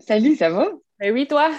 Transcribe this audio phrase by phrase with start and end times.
[0.00, 0.68] Salut, ça va?
[0.98, 1.50] Ben oui, toi?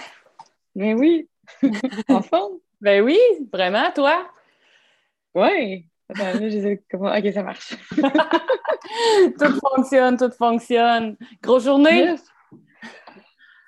[0.74, 1.28] Ben oui.
[2.08, 2.58] en forme?
[2.80, 3.18] Ben oui,
[3.52, 4.28] vraiment, toi?
[5.34, 5.86] Oui.
[6.08, 7.16] Attends, là, je sais comment.
[7.16, 7.74] Ok, ça marche.
[9.38, 11.16] tout fonctionne, tout fonctionne.
[11.42, 11.98] Grosse journée?
[11.98, 12.24] Yes.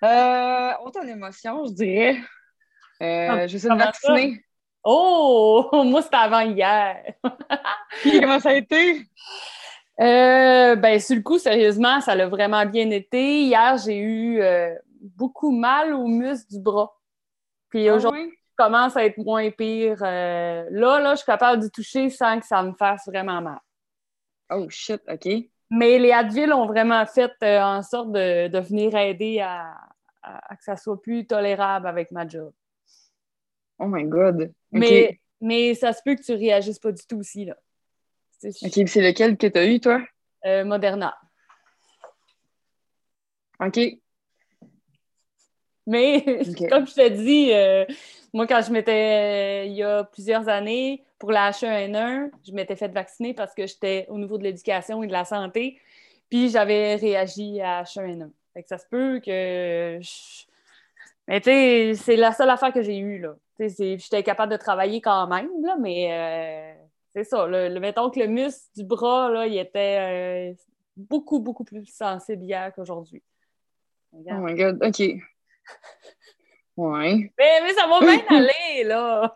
[0.05, 2.17] Euh, autant d'émotions, je dirais.
[3.03, 4.45] Euh, Ah, je suis vaccinée.
[4.85, 5.69] Oh!
[5.85, 7.03] Moi, c'était avant hier.
[8.03, 9.03] Puis, comment ça a été?
[10.01, 13.43] Euh, ben, sur le coup, sérieusement, ça l'a vraiment bien été.
[13.43, 16.97] Hier, j'ai eu euh, beaucoup mal aux muscles du bras.
[17.71, 18.39] Puis aujourd'hui, Ah ouais?
[18.59, 19.99] je commence à être moins pire.
[20.03, 23.59] Euh, là, là, je suis capable d'y toucher sans que ça me fasse vraiment mal.
[24.51, 25.27] Oh shit, ok.
[25.71, 29.75] Mais les Advil ont vraiment fait euh, en sorte de, de venir aider à,
[30.23, 32.53] à- à que ça soit plus tolérable avec ma job.
[33.81, 34.53] Oh my god.
[34.73, 37.57] Mais, mais ça se peut que tu réagisses pas du tout aussi, là.
[38.39, 40.01] C'est- Ok, c'est lequel que t'as eu, toi?
[40.47, 41.17] euh, Moderna.
[43.61, 43.79] Ok.
[45.87, 46.23] Mais
[46.71, 47.85] comme je te dis, euh,
[48.33, 52.77] moi, quand je m'étais, euh, il y a plusieurs années, pour la H1N1, je m'étais
[52.77, 55.81] fait vacciner parce que j'étais au niveau de l'éducation et de la santé,
[56.31, 58.31] puis j'avais réagi à H1N1.
[58.55, 59.99] Fait que ça se peut que...
[60.01, 60.45] je-
[61.27, 63.35] Mais tu sais, c'est la seule affaire que j'ai eue, là.
[63.59, 66.78] Tu j'étais capable de travailler quand même, là, mais euh,
[67.19, 67.47] c'est ça.
[67.47, 70.55] Le, le- mettons que le muscle du bras, là, il était euh,
[70.97, 73.23] beaucoup, beaucoup plus sensible hier qu'aujourd'hui.
[74.13, 75.01] Oh my god, ok.
[76.77, 77.33] Ouais.
[77.39, 79.35] Mais, mais ça va bien aller, là.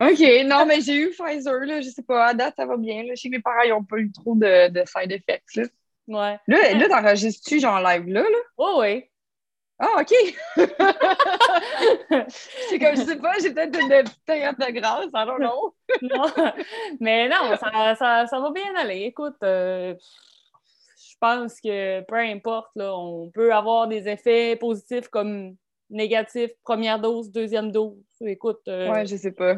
[0.00, 3.02] Ok, non, mais j'ai eu Pfizer, là, je sais pas, à date, ça va bien.
[3.02, 3.14] Là.
[3.14, 5.64] Je sais que mes parents, ils ont pas eu trop de, de side effects, là.
[6.08, 6.38] Ouais.
[6.48, 8.38] Là, là t'enregistres-tu, genre, live, là, là?
[8.56, 9.04] Oh, oui.
[9.82, 10.12] Ah, OK!
[12.68, 15.74] C'est comme, je sais pas, j'ai peut-être une petite de grâce, I don't know.
[16.02, 16.26] Non.
[17.00, 19.04] Mais non, ça, ça, ça va bien aller.
[19.04, 19.94] Écoute, euh,
[20.98, 25.56] je pense que peu importe, là, on peut avoir des effets positifs comme
[25.88, 27.96] négatifs, première dose, deuxième dose.
[28.20, 29.56] Écoute, euh, Ouais, je sais pas.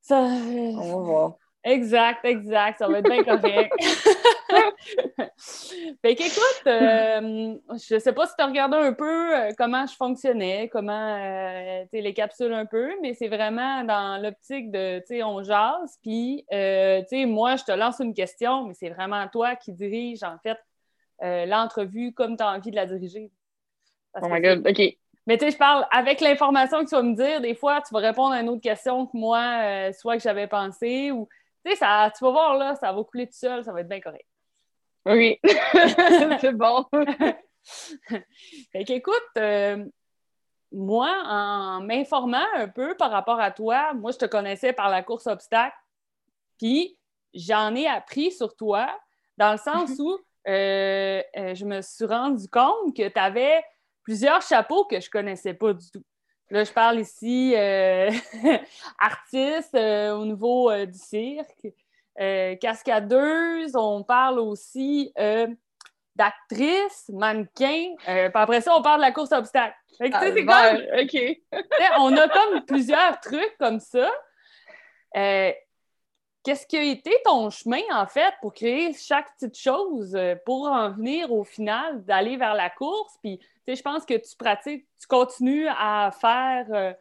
[0.00, 0.20] ça...
[0.20, 1.34] On va voir.
[1.64, 3.72] Exact, exact, ça va être bien correct.
[6.02, 9.94] fait qu'écoute, euh, je sais pas si tu as regardé un peu euh, comment je
[9.94, 15.06] fonctionnais, comment, euh, tu les capsules un peu, mais c'est vraiment dans l'optique de, tu
[15.06, 18.90] sais, on jase, puis, euh, tu sais, moi, je te lance une question, mais c'est
[18.90, 20.58] vraiment toi qui dirige, en fait,
[21.22, 23.30] euh, l'entrevue comme tu as envie de la diriger.
[24.12, 24.96] Parce Oh my god, OK.
[25.26, 27.94] mais tu sais, je parle avec l'information que tu vas me dire, des fois, tu
[27.94, 31.26] vas répondre à une autre question que moi, soit que j'avais pensé, ou,
[31.64, 33.88] tu sais, ça, tu vas voir, là, ça va couler tout seul, ça va être
[33.88, 34.26] bien correct.
[35.06, 35.38] Oui.
[36.40, 36.84] c'est bon.
[38.72, 39.84] Fait qu'écoute, euh,
[40.72, 45.02] moi, en m'informant un peu par rapport à toi, moi, je te connaissais par la
[45.02, 45.76] course obstacle,
[46.58, 46.98] puis
[47.32, 48.88] j'en ai appris sur toi,
[49.36, 53.62] dans le sens où euh, euh, je me suis rendu compte que tu avais
[54.02, 56.04] plusieurs chapeaux que je connaissais pas du tout.
[56.50, 58.10] Là, je parle ici euh,
[58.98, 61.66] artiste euh, au niveau euh, du cirque,
[62.20, 65.12] euh, cascadeuse, on parle aussi
[66.16, 69.74] d'actrice, mannequin, puis après ça, on parle de la course obstacle.
[69.98, 70.10] Comme,
[71.78, 74.10] sais, on a comme plusieurs trucs comme ça.
[76.44, 80.66] Qu'est-ce qui a été ton chemin, en fait, pour créer chaque petite chose, euh, pour
[80.66, 83.16] en venir au final, d'aller vers la course?
[83.22, 86.92] Puis, tu sais, je pense que tu pratiques, tu continues à faire euh,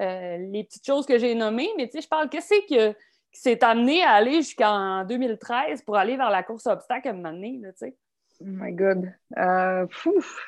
[0.00, 2.92] euh, les petites choses que j'ai nommées, mais tu sais, je parle, qu'est-ce que-
[3.30, 7.10] qui s'est amené à aller jusqu'en 2013 pour aller vers la course à obstacles à
[7.12, 7.96] un moment donné, tu sais?
[8.40, 9.12] Oh my god.
[10.02, 10.44] Pouf.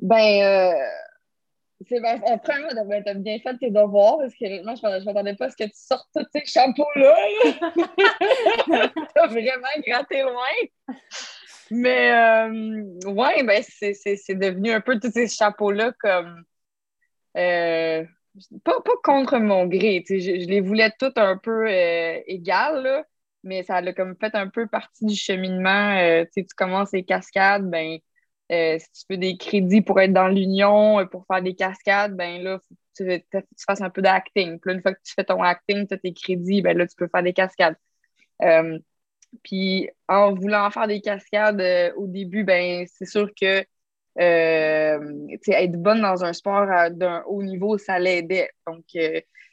[0.00, 0.76] Ben,
[1.86, 5.04] c'est ben, en premier, ben, t'as bien fait tes devoirs parce que moi, je ne
[5.04, 7.16] m'attendais pas à ce que tu sortes tous ces chapeaux-là.
[8.68, 8.92] là.
[9.14, 10.96] T'as vraiment gratté loin.
[11.70, 16.42] Mais, euh, ouais, ben, c'est devenu un peu tous ces chapeaux-là comme.
[17.36, 18.04] euh,
[18.64, 22.20] pas, pas contre mon gré, tu sais, je, je les voulais toutes un peu euh,
[22.26, 23.04] égales, là,
[23.42, 25.98] mais ça a comme fait un peu partie du cheminement.
[25.98, 27.98] euh, tu sais, tu commences les cascades, ben,
[28.50, 32.14] euh, si tu veux des crédits pour être dans l'union, euh, pour faire des cascades,
[32.16, 32.60] ben là,
[32.96, 34.58] tu, tu fasses un peu d'acting.
[34.58, 36.86] Puis là, une fois que tu fais ton acting, tu as tes crédits, ben là,
[36.86, 37.76] tu peux faire des cascades.
[38.42, 38.78] Euh,
[39.42, 41.62] puis en voulant faire des cascades
[41.96, 43.64] au début, ben c'est sûr que
[44.16, 48.50] être bonne dans un sport d'un haut niveau, ça l'aidait.
[48.66, 48.84] Donc,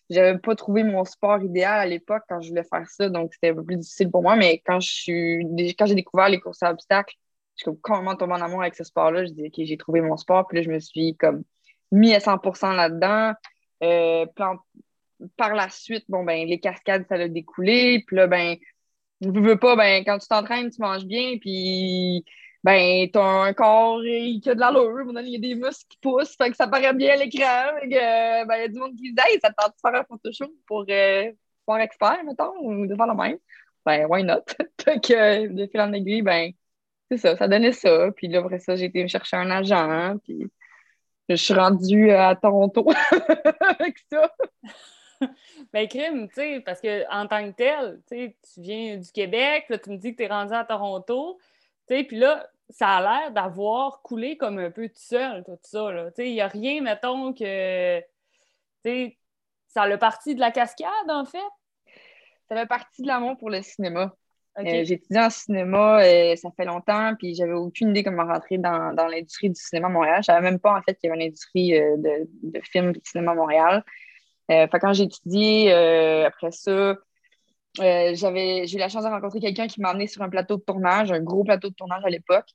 [0.10, 3.50] j'avais pas trouvé mon sport idéal à l'époque quand je voulais faire ça, donc c'était
[3.50, 4.36] un peu plus difficile pour moi.
[4.36, 7.16] Mais quand je suis quand j'ai découvert les courses à obstacles,
[7.58, 9.26] je suis complètement tombée en amour avec ce sport-là.
[9.26, 10.48] Je dis, OK, j'ai trouvé mon sport.
[10.48, 11.44] Puis là, je me suis comme
[11.92, 13.34] mis à 100% là-dedans.
[13.84, 14.26] Euh,
[15.38, 18.04] par la suite, bon, ben, les cascades, ça a découlé.
[18.06, 18.58] Puis là, ben,
[19.22, 21.38] ne veux pas, ben, quand tu t'entraînes, tu manges bien.
[21.40, 22.26] Puis
[22.66, 26.36] ben, t'as un corps qui a de l'allure, il y a des muscles qui poussent,
[26.56, 27.74] ça paraît bien à l'écran.
[27.84, 30.52] ben, il y a du monde qui dit, hey, ça tente de faire un photoshoot
[30.66, 31.32] pour euh,
[31.80, 33.38] expert, mettons, ou de faire le même.
[33.86, 34.46] Ben, why not?
[34.78, 36.54] que, de fil en aiguille, ben,
[37.10, 38.12] c'est ça, ça donnait ça.
[38.16, 40.52] Puis là, après ça, j'ai été chercher un agent, puis
[41.30, 42.88] je suis rendue à Toronto
[43.62, 44.32] avec ça.
[45.74, 49.90] ben, crime, tu sais, parce qu'en tant que tel, tu viens du Québec, là, tu
[49.90, 51.40] me dis que tu es rendu à Toronto,
[51.88, 55.58] tu sais, puis là, ça a l'air d'avoir coulé comme un peu tout seul, tout
[55.62, 56.12] ça, là.
[56.12, 58.06] Tu sais, il n'y a rien, mettons, que, tu
[58.84, 59.18] sais,
[59.68, 61.38] ça a le parti de la cascade, en fait?
[62.50, 64.14] Ça fait partie de l'amour pour le cinéma.
[64.58, 68.58] Euh, j'ai étudié en cinéma, euh, ça fait longtemps, puis j'avais aucune idée comment rentrer
[68.58, 70.18] dans, l'industrie du cinéma à Montréal.
[70.20, 72.94] Je savais même pas, en fait, qu'il y avait une industrie euh, de, de films
[72.94, 73.84] de cinéma Montréal.
[74.48, 75.74] fait quand j'ai étudié,
[76.24, 76.96] après ça,
[77.80, 81.12] j'ai eu la chance de rencontrer quelqu'un qui m'a amené sur un plateau de tournage,
[81.12, 82.48] un gros plateau de tournage à l'époque.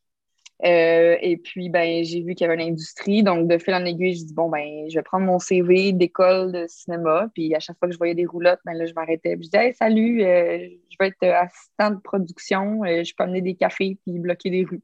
[0.65, 3.23] Euh, et puis, ben, j'ai vu qu'il y avait une industrie.
[3.23, 6.53] Donc, de fil en aiguille, je dis, bon, ben, je vais prendre mon CV d'école
[6.53, 7.29] de cinéma.
[7.35, 9.33] Puis, à chaque fois que je voyais des roulottes, ben, là, je m'arrêtais.
[9.33, 10.59] je disais, salut, euh,
[10.91, 12.85] je vais être assistant de production.
[12.85, 14.83] Euh, je peux amener des cafés puis bloquer des rues.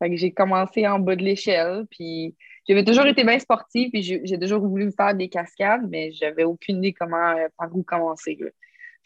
[0.00, 1.86] Fait que j'ai commencé en bas de l'échelle.
[1.90, 2.34] Puis,
[2.68, 3.90] j'avais toujours été bien sportive.
[3.90, 8.38] Puis, j'ai toujours voulu faire des cascades, mais j'avais aucune idée comment, par où commencer.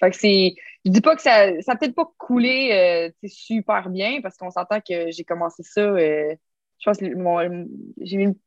[0.01, 0.55] Fait que c'est.
[0.85, 1.61] Je dis pas que ça.
[1.63, 5.81] Ça peut-être pas coulé euh, super bien parce qu'on s'entend que j'ai commencé ça.
[5.81, 6.35] Euh,
[6.79, 7.07] je pense que
[8.01, 8.39] j'ai mis.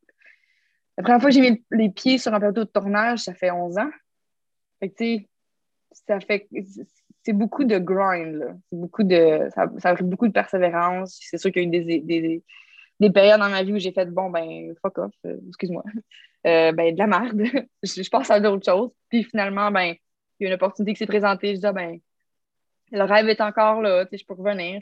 [0.97, 3.51] La première fois que j'ai mis les pieds sur un plateau de tournage, ça fait
[3.51, 3.89] 11 ans.
[4.79, 5.29] Fait que tu sais,
[6.07, 6.47] ça fait.
[7.23, 8.53] C'est beaucoup de grind, là.
[8.69, 9.47] C'est beaucoup de.
[9.53, 11.17] Ça, ça, a pris beaucoup de persévérance.
[11.21, 12.43] C'est sûr qu'il y a eu des, des,
[12.99, 15.83] des, périodes dans ma vie où j'ai fait bon, ben, fuck off, euh, excuse-moi.
[16.43, 17.41] ben, de la merde.
[17.83, 18.91] je, je pense à d'autres choses.
[19.09, 19.95] Puis finalement, ben,
[20.39, 21.55] il y a une opportunité qui s'est présentée.
[21.55, 21.99] Je dis, ah, ben,
[22.91, 24.81] le rêve est encore là, je peux revenir.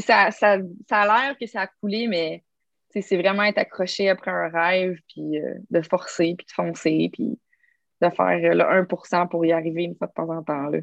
[0.00, 0.58] Ça, ça,
[0.88, 2.44] ça a l'air que ça a coulé, mais
[2.90, 7.38] c'est vraiment être accroché après un rêve, puis euh, de forcer, puis de foncer, puis
[8.00, 10.68] de faire le 1 pour y arriver une fois de temps en temps.
[10.68, 10.78] Là.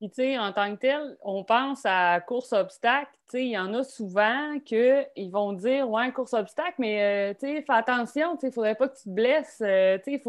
[0.00, 3.10] Puis, tu sais, en tant que tel, on pense à course obstacle.
[3.28, 7.34] Tu sais, il y en a souvent qu'ils vont dire, ouais, course obstacle, mais, euh,
[7.38, 9.58] tu sais, fais attention, tu sais, il faudrait pas que tu te blesses.
[9.60, 10.22] Euh, tu sais,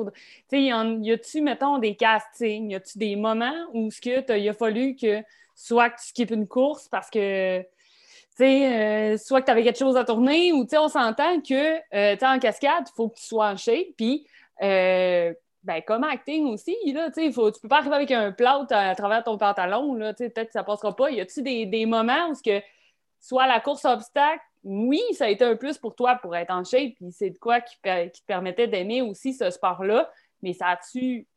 [0.49, 2.69] tu y a-tu, mettons, des castings?
[2.71, 5.23] Y a-tu des moments où ce que il a fallu que
[5.55, 7.63] soit que tu skippes une course parce que,
[8.41, 12.39] euh, soit que tu avais quelque chose à tourner ou, on s'entend que, es en
[12.39, 13.87] cascade, il faut que tu sois en shape.
[13.95, 14.27] Puis,
[15.63, 18.95] ben, comme acting aussi, là, tu faut, tu peux pas arriver avec un plot à,
[18.95, 21.11] travers ton pantalon, peut-être que ça passera pas.
[21.11, 22.61] Y a-tu des, des, moments où, que,
[23.19, 26.63] soit la course obstacle, oui, ça a été un plus pour toi pour être en
[26.63, 30.09] shape, puis c'est de quoi qui, te permettait d'aimer aussi ce sport-là,
[30.41, 31.27] mais ça a-tu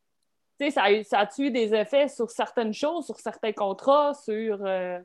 [0.70, 4.64] ça a, ça eu des effets sur certaines choses, sur certains contrats, sur...
[4.64, 4.98] Euh,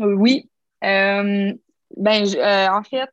[0.00, 0.50] oui.
[0.84, 1.52] Euh,
[1.96, 3.10] ben, euh, en fait,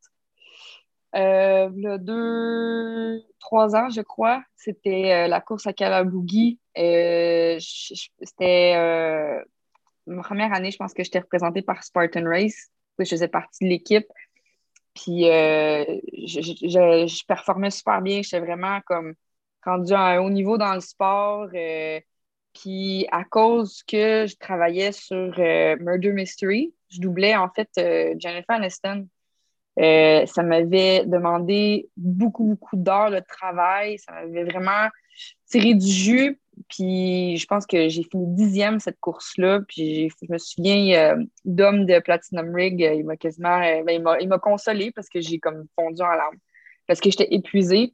[1.15, 6.59] euh, il y a deux, trois ans, je crois, c'était euh, la course à Kalabougi.
[6.77, 8.75] Euh, c'était
[10.05, 12.69] ma première année, je pense que j'étais représentée par Spartan Race.
[12.99, 14.07] Je faisais partie de l'équipe.
[14.93, 18.21] Puis je, performais super bien.
[18.21, 19.13] J'étais vraiment comme
[19.63, 21.47] rendue à un haut niveau dans le sport.
[22.53, 25.33] puis à cause que je travaillais sur
[25.79, 27.69] Murder Mystery, je doublais en fait
[28.19, 29.07] Jennifer Aniston.
[29.79, 33.97] Euh, ça m'avait demandé beaucoup, beaucoup d'heures de travail.
[33.99, 34.89] Ça m'avait vraiment
[35.47, 36.39] tiré du jus.
[36.67, 39.61] Puis je pense que j'ai fini dixième cette course-là.
[39.67, 43.59] Puis je me souviens, euh, d'homme de Platinum Rig, euh, il m'a quasiment.
[43.85, 46.37] Ben, il m'a consolé parce que j'ai comme fondu en larmes.
[46.85, 47.93] Parce que j'étais épuisée.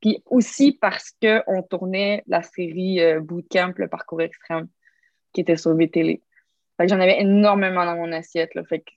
[0.00, 4.68] Puis aussi parce qu'on tournait la série Bootcamp, le parcours extrême,
[5.32, 6.18] qui était sur VTL.
[6.80, 8.54] J'en avais énormément dans mon assiette.
[8.54, 8.62] Là.
[8.64, 8.90] Fait que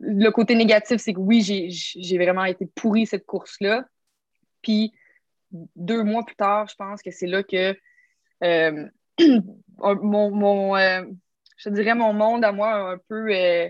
[0.00, 3.84] le côté négatif, c'est que oui, j'ai vraiment été pourri cette course-là.
[4.62, 4.92] Puis
[5.76, 7.76] deux mois plus tard, je pense que c'est là que
[8.42, 8.86] euh,
[9.78, 11.04] mon, euh,
[11.56, 13.68] je dirais mon monde à moi a un peu, euh,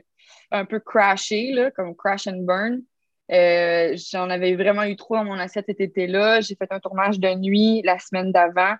[0.52, 2.82] un peu crashé, là, comme crash and burn.
[3.28, 6.40] J'en avais vraiment eu trop dans mon assiette cet été-là.
[6.40, 8.74] J'ai fait un tournage de nuit la semaine d'avant.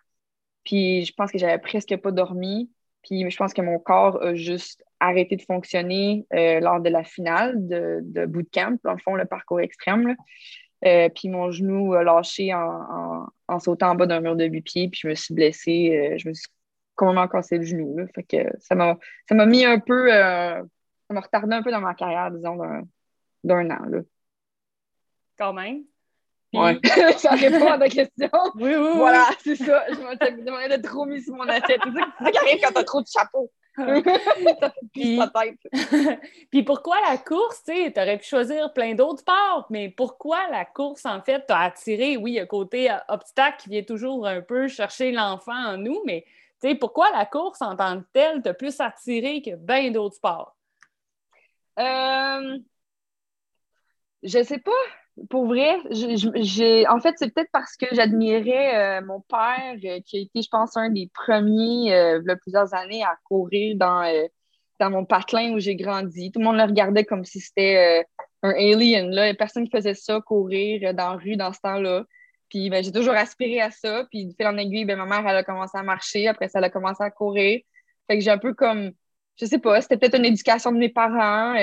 [0.65, 2.71] Puis je pense que j'avais presque pas dormi.
[3.03, 7.05] Puis je pense que mon corps a juste arrêté de fonctionner euh, lors de la
[7.05, 10.15] finale de, de, bootcamp, dans le fond, le parcours extrême.
[10.85, 13.27] Euh, puis mon genou a lâché en,
[13.59, 16.13] sautant en bas d'un mur de 8 pieds, puis je me suis blessée.
[16.13, 16.49] Euh, je me suis
[16.97, 17.97] complètement cassé le genou.
[18.15, 20.65] Fait que ça m'a mis un peu, ça
[21.11, 22.57] m'a retardé un peu dans ma carrière, disons,
[23.45, 23.85] d'un an.
[23.87, 24.01] Là.
[25.39, 25.85] Quand même.
[26.53, 26.81] Oui,
[27.19, 28.29] ça répond à ta question.
[28.57, 29.85] Oui, oui, Voilà, c'est ça.
[29.89, 31.81] Je me demandé de trop mis sur mon assiette.
[31.85, 33.51] C'est ça qui arrive quand t'as trop de chapeaux.
[34.93, 35.21] puis,
[36.51, 40.65] puis pourquoi la course, tu sais, aurais pu choisir plein d'autres sports, mais pourquoi la
[40.65, 44.27] course, en fait, t'a attiré, oui, il y a côté euh, obstacle qui vient toujours
[44.27, 46.25] un peu chercher l'enfant en nous, mais
[46.61, 50.17] tu sais, pourquoi la course en tant que telle t'a plus attiré que bien d'autres
[50.17, 50.57] sports?
[51.79, 52.59] Euh,
[54.23, 54.73] je sais pas.
[55.29, 60.17] Pour vrai, j'ai, en fait, c'est peut-être parce que j'admirais euh, mon père, euh, qui
[60.17, 63.77] a été, je pense, un des premiers, euh, il y a plusieurs années, à courir
[63.77, 64.03] dans,
[64.79, 66.33] dans mon patelin où j'ai grandi.
[66.33, 68.05] Tout le monde le regardait comme si c'était
[68.43, 69.11] un alien.
[69.11, 69.35] Là.
[69.35, 72.05] Personne qui faisait ça, courir dans la rue dans ce temps-là.
[72.49, 74.07] Puis ben, j'ai toujours aspiré à ça.
[74.11, 76.29] Puis de fil en aiguille, ben, ma mère, elle a commencé à marcher.
[76.29, 77.61] Après ça, elle a commencé à courir.
[78.09, 78.93] Fait que j'ai un peu comme,
[79.39, 81.55] je sais pas, c'était peut-être une éducation de mes parents.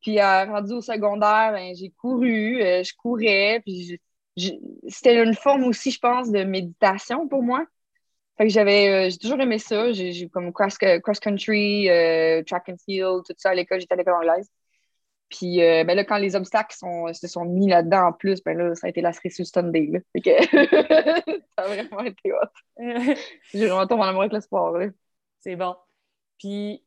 [0.00, 4.00] Puis, euh, rendu au secondaire, ben, j'ai couru, euh, je courais, puis
[4.88, 7.66] c'était une forme aussi, je pense, de méditation pour moi.
[8.38, 9.92] Fait que j'avais, euh, j'ai toujours aimé ça.
[9.92, 11.88] J'ai comme cross-country,
[12.46, 14.50] track and field, tout ça à l'école, j'étais à l'école anglaise.
[15.28, 18.74] Puis ben là, quand les obstacles sont, se sont mis là-dedans en plus, ben là,
[18.74, 19.88] ça a été la cerise sur Sunday.
[19.92, 20.00] Là.
[20.12, 20.30] Fait que
[21.56, 22.78] ça a vraiment été hot.
[23.52, 24.76] j'ai vraiment tombé en amour avec le sport.
[25.40, 25.76] C'est bon.
[26.38, 26.82] Puis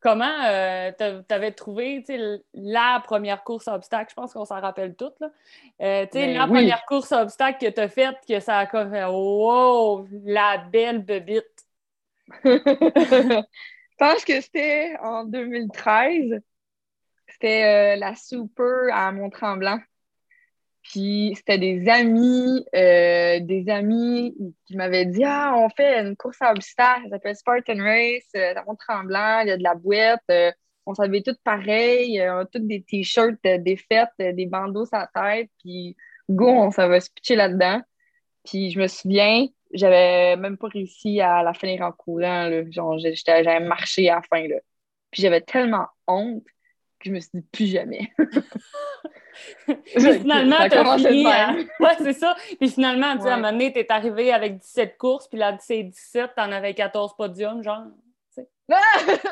[0.00, 2.04] Comment euh, tu avais trouvé
[2.54, 4.10] la première course à obstacle?
[4.10, 5.18] Je pense qu'on s'en rappelle toutes.
[5.20, 5.30] Là.
[5.82, 8.90] Euh, ben la première course à obstacle que tu as faite, que ça a comme
[8.90, 11.44] fait Wow, la belle bebite!
[12.44, 13.42] Je
[13.98, 16.40] pense que c'était en 2013.
[17.26, 19.80] C'était euh, la Super à Mont-Tremblant.
[20.82, 24.34] Puis c'était des amis, euh, des amis
[24.66, 28.54] qui m'avaient dit Ah, on fait une course à obstacles, ça s'appelle Spartan Race, euh,
[28.54, 30.22] dans Tremblant, il y a de la boîte.
[30.30, 30.50] Euh,
[30.86, 35.10] on s'avait toutes pareil, on a toutes des t-shirts des fêtes, des bandeaux sur la
[35.14, 35.96] tête, puis
[36.30, 37.82] go, on s'en va se pitcher là-dedans.
[38.44, 42.50] Puis je me souviens, j'avais même pas réussi à la finir en courant.
[42.70, 44.48] Genre, j'avais marché à la fin.
[44.48, 44.56] Là.
[45.10, 46.44] Puis j'avais tellement honte
[46.98, 48.12] que je me suis dit plus jamais.
[49.66, 51.24] puis finalement, tu as fini.
[51.80, 52.36] Ouais, c'est ça.
[52.58, 55.38] Puis finalement, tu sais, à un moment donné, tu es arrivé avec 17 courses, puis
[55.38, 57.84] là, c'est 17, tu en avais 14 podiums, genre.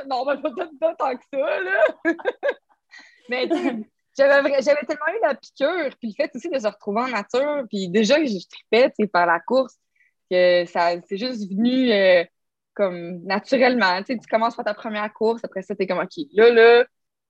[0.07, 2.15] non, peut-être pas tant que ça, là.
[3.29, 3.49] Mais
[4.17, 7.65] j'avais, j'avais tellement eu la piqûre, puis le fait aussi de se retrouver en nature,
[7.69, 9.75] puis déjà que je tripais, tu sais, par la course,
[10.31, 12.25] que ça, c'est juste venu euh,
[12.75, 13.99] comme naturellement.
[13.99, 16.85] Tu sais, tu commences par ta première course, après ça, t'es comme, OK, là, là,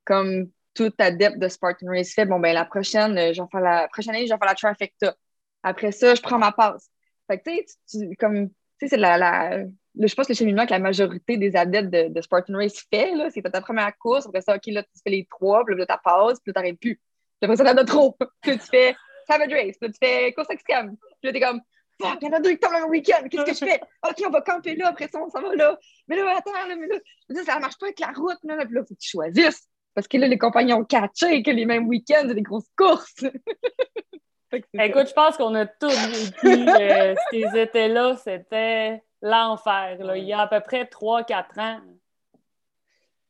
[0.06, 3.88] comme tout adepte de Spartan Race fait, bon, ben la prochaine, euh, j'en fais la
[3.88, 5.14] prochaine année, j'en fais la trifecta.
[5.62, 6.90] Après ça, je prends ma passe.
[7.28, 9.64] Fait que, tu sais, comme, tu sais, c'est la, la,
[9.98, 13.30] je pense que le cheminement que la majorité des adeptes de, Spartan Race fait, là,
[13.30, 15.94] c'est ta première course, après ça, OK, là, tu fais les trois, puis là, tu
[16.04, 16.96] passes, puis là, t'arrêtes plus.
[16.96, 18.16] Puis après ça, t'en as trop.
[18.42, 18.94] puis tu fais
[19.26, 20.96] Savage Race, puis tu fais course extrême.
[21.20, 21.60] Puis là, t'es comme,
[22.00, 23.80] fuck, il y en a deux qui tombent un week-end, qu'est-ce que je fais?
[24.08, 25.78] OK, on va camper là, après ça, on s'en va là.
[26.06, 28.82] Mais là, attends, là, mais là, ça marche pas avec la route, là, puis là,
[28.82, 29.68] faut que tu choisisses.
[29.96, 33.24] Parce que là, les compagnies ont catché que les mêmes week-ends, c'est des grosses courses.
[34.74, 39.96] Écoute, je pense qu'on a tous vécu euh, ces étés-là, c'était l'enfer.
[40.14, 41.80] Il y a à peu près 3-4 ans.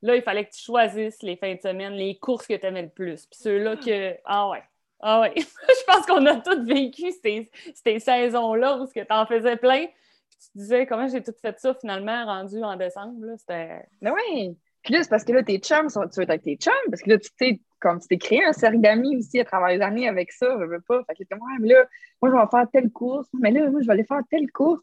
[0.02, 2.82] Là, il fallait que tu choisisses les fins de semaine, les courses que tu aimais
[2.82, 3.26] le plus.
[3.26, 4.16] Puis ceux-là que.
[4.24, 4.62] Ah ouais.
[4.98, 5.34] Ah ouais.
[5.36, 9.86] je pense qu'on a tous vécu ces, ces saisons-là où tu en faisais plein.
[9.86, 13.24] Puis tu te disais comment j'ai tout fait ça finalement rendu en décembre.
[13.38, 13.86] C'était.
[14.00, 14.56] Mais ben oui.
[14.86, 17.02] Puis là, c'est parce que là, tes chums, tu vas être avec tes chums, parce
[17.02, 19.80] que là, tu sais, comme tu t'es créé un cercle d'amis aussi à travers les
[19.82, 21.02] années avec ça, je veux pas.
[21.04, 21.84] Fait que comme, ouais, mais là,
[22.22, 24.80] moi, je vais faire telle course, mais là, moi, je vais aller faire telle course.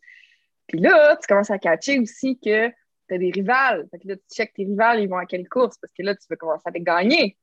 [0.67, 3.87] Puis là, tu commences à catcher aussi que tu as des rivales.
[3.91, 6.13] Fait que là, tu checkes tes rivales, ils vont à quelle course, parce que là,
[6.15, 7.37] tu veux commencer à les gagner.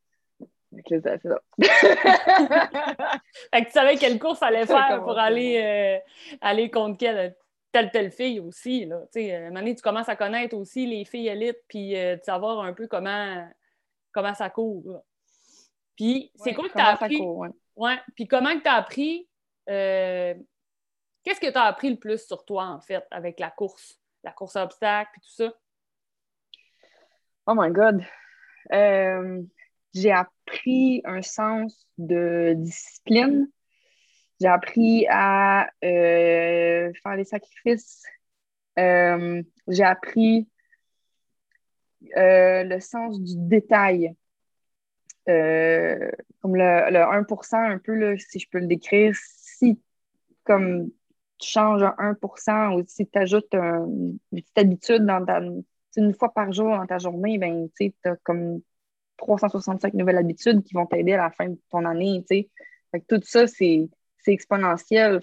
[0.76, 1.40] Fait que là, ça.
[3.54, 5.98] fait que tu savais quelle course allait faire pour aller, euh,
[6.42, 7.34] aller contre quelle
[7.72, 8.84] telle, telle fille aussi.
[8.84, 9.02] Là.
[9.14, 12.22] à un moment donné, tu commences à connaître aussi les filles élites, puis euh, de
[12.22, 13.48] savoir un peu comment,
[14.12, 15.02] comment ça court.
[15.96, 17.20] Puis c'est quoi que tu as appris?
[17.76, 17.98] ouais.
[18.14, 19.28] Puis comment tu as appris?
[19.68, 20.34] Euh,
[21.22, 24.32] qu'est-ce que tu as appris le plus sur toi, en fait, avec la course, la
[24.32, 25.54] course à obstacles, puis tout ça?
[27.46, 28.02] Oh my God!
[28.72, 29.42] Euh,
[29.92, 33.48] j'ai appris un sens de discipline
[34.40, 38.02] j'ai appris à euh, faire des sacrifices.
[38.78, 40.48] Euh, j'ai appris
[42.16, 44.14] euh, le sens du détail.
[45.26, 49.78] comme le, 1% un peu, là, si je peux le décrire, si
[50.44, 50.90] comme
[51.38, 55.40] tu changes un 1% ou si tu ajoutes une petite habitude dans ta,
[55.96, 58.60] une fois par jour dans ta journée, ben, tu as comme
[59.18, 62.24] 365 nouvelles habitudes qui vont t'aider à la fin de ton année.
[63.06, 63.88] Tout ça, c'est
[64.22, 65.20] c'est exponentiel.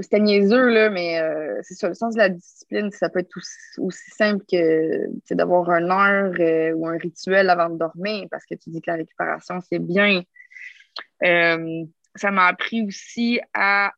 [0.00, 3.36] c'était niaiseux, là, mais euh, c'est sur le sens de la discipline, ça peut être
[3.78, 8.54] aussi, simple que d'avoir une heure euh, ou un rituel avant de dormir, parce que
[8.54, 10.22] tu dis que la récupération, c'est bien.
[11.24, 13.92] Euh, ça m'a appris aussi à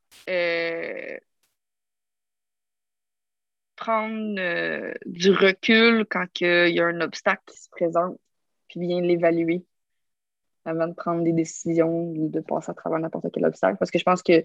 [3.77, 8.19] prendre du recul quand il y a un obstacle qui se présente,
[8.69, 9.65] puis bien l'évaluer
[10.65, 13.77] avant de prendre des décisions ou de passer à travers n'importe quel obstacle.
[13.79, 14.45] Parce que je pense que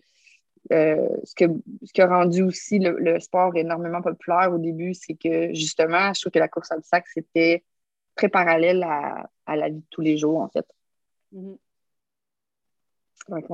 [0.72, 1.46] euh, ce, que,
[1.84, 6.22] ce qui a rendu aussi le, sport énormément populaire au début, c'est que justement, je
[6.22, 7.64] trouve que la course à obstacles, c'était
[8.16, 10.66] très parallèle à, la vie de tous les jours, en fait.
[11.32, 11.56] Mm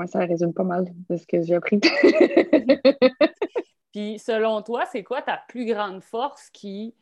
[0.08, 1.80] ça résume pas mal de ce que j'ai appris.
[3.92, 6.96] Puis, selon toi, c'est quoi ta plus grande force qui,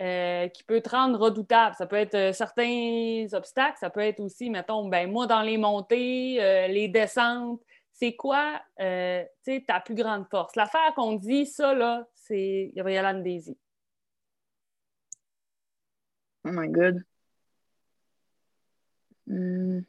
[0.00, 1.74] euh, qui peut te rendre redoutable?
[1.76, 5.58] Ça peut être euh, certains obstacles, ça peut être aussi, mettons, ben moi, dans les
[5.58, 6.36] montées,
[6.68, 7.60] les descentes,
[7.98, 9.24] c'est quoi euh,
[9.66, 10.54] ta plus grande force?
[10.56, 13.56] L'affaire qu'on dit, ça, là, c'est Gabrielle Daisy.
[16.44, 17.02] Oh my God.
[19.26, 19.80] Hmm.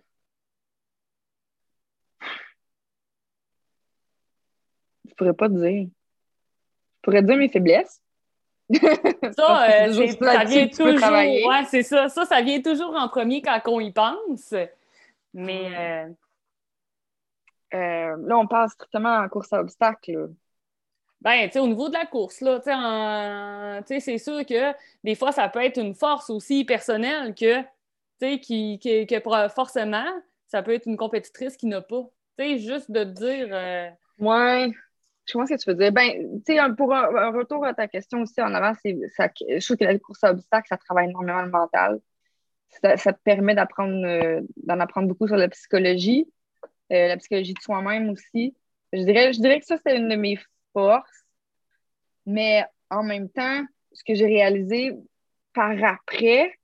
[5.06, 5.90] Je pourrais pas te dire.
[5.90, 8.02] Je pourrais te dire mes faiblesses.
[9.38, 11.10] Ça, euh, ça vient toujours.
[11.10, 12.10] Ouais, c'est ça.
[12.10, 14.54] Ça, ça vient toujours en premier quand on y pense.
[15.34, 15.70] Mais.
[15.70, 15.74] Hmm.
[15.74, 16.08] Euh,
[17.74, 20.30] euh, là, on passe strictement en course à obstacles.
[21.20, 25.16] Ben, tu sais, au niveau de la course, là, tu sais, c'est sûr que des
[25.16, 27.68] fois, ça peut être une force aussi personnelle que, tu
[28.20, 30.06] sais, qui, que forcément,
[30.48, 32.04] ça peut être une compétitrice qui n'a pas.
[32.38, 33.96] Tu sais, juste de dire.
[34.20, 34.72] Ouais,
[35.28, 35.92] je vois ce que tu veux dire.
[35.92, 39.64] Ben, tu sais, pour un, retour à ta question aussi en avant, c'est, ça, je
[39.64, 42.00] trouve que la course à obstacles, ça travaille énormément le mental.
[42.82, 46.28] Ça, ça te permet d'apprendre, euh, d'en apprendre beaucoup sur la psychologie.
[46.92, 48.56] Euh, la psychologie de soi-même aussi.
[48.94, 50.40] Je dirais, je dirais que ça, c'est une de mes
[50.72, 51.26] forces.
[52.26, 54.94] Mais en même temps, ce que j'ai réalisé
[55.54, 56.58] par après,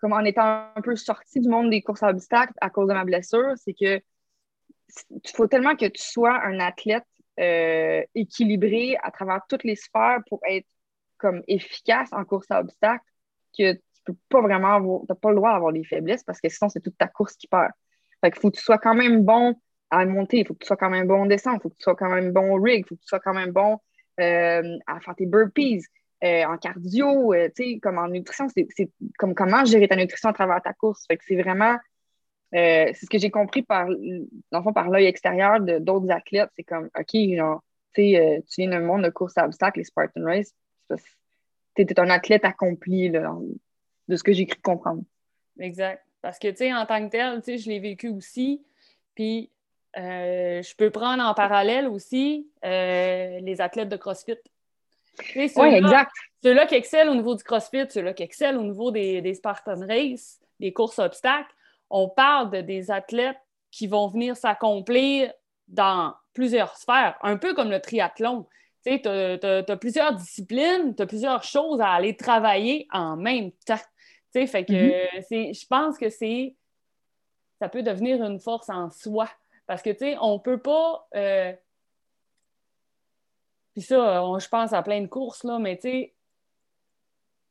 [0.00, 2.94] comme en étant un peu sortie du monde des courses à obstacles à cause de
[2.94, 4.00] ma blessure, c'est que
[5.10, 7.06] il faut tellement que tu sois un athlète
[7.40, 10.66] euh, équilibré à travers toutes les sphères pour être
[11.18, 13.04] comme efficace en course à obstacles
[13.56, 16.48] que tu peux pas vraiment avoir, t'as pas le droit d'avoir des faiblesses parce que
[16.48, 17.70] sinon c'est toute ta course qui perd.
[18.20, 19.54] Fait qu'il faut que tu sois quand même bon
[19.90, 21.76] à monter, il faut que tu sois quand même bon en descente, il faut que
[21.76, 23.78] tu sois quand même bon au rig, il faut que tu sois quand même bon
[24.20, 25.82] euh, à faire tes burpees,
[26.24, 30.32] euh, en cardio, tu sais, comme en nutrition, c'est comme comment gérer ta nutrition à
[30.32, 31.04] travers ta course.
[31.06, 31.76] Fait que c'est vraiment,
[32.52, 33.88] c'est ce que j'ai compris par,
[34.52, 37.62] dans par l'œil extérieur d'autres athlètes, c'est comme, OK, genre,
[37.94, 40.54] tu sais, tu viens d'un monde de course à obstacles, les Spartan Race,
[41.74, 43.34] tu es un athlète accompli, là,
[44.08, 45.02] de ce que j'ai cru comprendre.
[45.58, 46.02] Exact.
[46.22, 48.64] Parce que, tu sais, en tant que tel, tu sais, je l'ai vécu aussi.
[49.14, 49.50] Puis,
[49.96, 54.38] euh, je peux prendre en parallèle aussi euh, les athlètes de CrossFit.
[55.34, 56.10] Oui, exact.
[56.42, 59.86] Ceux-là qui excellent au niveau du CrossFit, ceux-là qui excellent au niveau des, des Spartan
[59.86, 61.54] Race, des courses obstacles,
[61.90, 63.38] on parle de des athlètes
[63.70, 65.32] qui vont venir s'accomplir
[65.68, 68.46] dans plusieurs sphères, un peu comme le triathlon.
[68.84, 73.80] Tu as, plusieurs disciplines, tu as plusieurs choses à aller travailler en même temps
[74.46, 75.58] fait que mm-hmm.
[75.58, 76.54] je pense que c'est
[77.58, 79.30] ça peut devenir une force en soi.
[79.66, 81.08] Parce que, tu sais, on peut pas.
[81.14, 81.54] Euh,
[83.72, 86.14] puis ça, je pense à plein de courses, là, mais tu sais,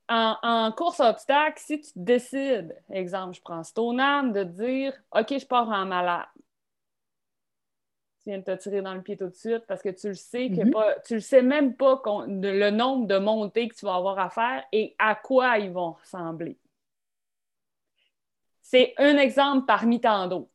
[0.07, 5.45] en, en, course obstacle, si tu décides, exemple, je prends Stoneham, de dire OK, je
[5.45, 6.25] pars en malade.
[8.23, 10.13] Tu viens de te tirer dans le pied tout de suite parce que tu le
[10.15, 10.71] sais que mm-hmm.
[10.71, 14.29] pas, tu le sais même pas le nombre de montées que tu vas avoir à
[14.29, 16.57] faire et à quoi ils vont ressembler.
[18.61, 20.49] C'est un exemple parmi tant d'autres.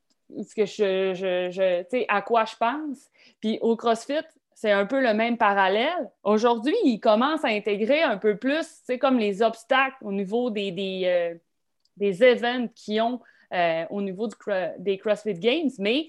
[0.44, 3.08] Ce que je, je, sais, à quoi je pense.
[3.40, 4.26] Puis au CrossFit,
[4.60, 6.10] c'est un peu le même parallèle.
[6.22, 10.70] Aujourd'hui, ils commencent à intégrer un peu plus, c'est comme les obstacles au niveau des,
[10.70, 11.40] des,
[12.02, 13.20] euh, events qu'ils ont
[13.54, 14.28] euh, au niveau
[14.76, 15.70] des CrossFit Games.
[15.78, 16.08] Mais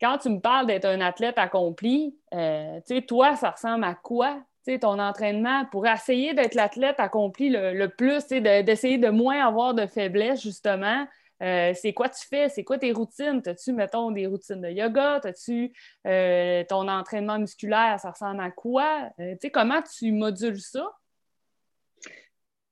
[0.00, 3.94] quand tu me parles d'être un athlète accompli, euh, tu sais, toi, ça ressemble à
[3.94, 4.40] quoi?
[4.80, 10.40] ton entraînement pour essayer d'être l'athlète accompli le, plus, d'essayer de, moins avoir de faiblesse,
[10.40, 11.04] justement.
[11.42, 12.48] Euh, c'est quoi tu fais?
[12.48, 13.42] C'est quoi tes routines?
[13.44, 15.20] As-tu, mettons, des routines de yoga?
[15.24, 15.72] As-tu
[16.06, 17.98] euh, ton entraînement musculaire?
[18.00, 19.10] Ça ressemble à quoi?
[19.18, 20.88] Euh, comment tu modules ça?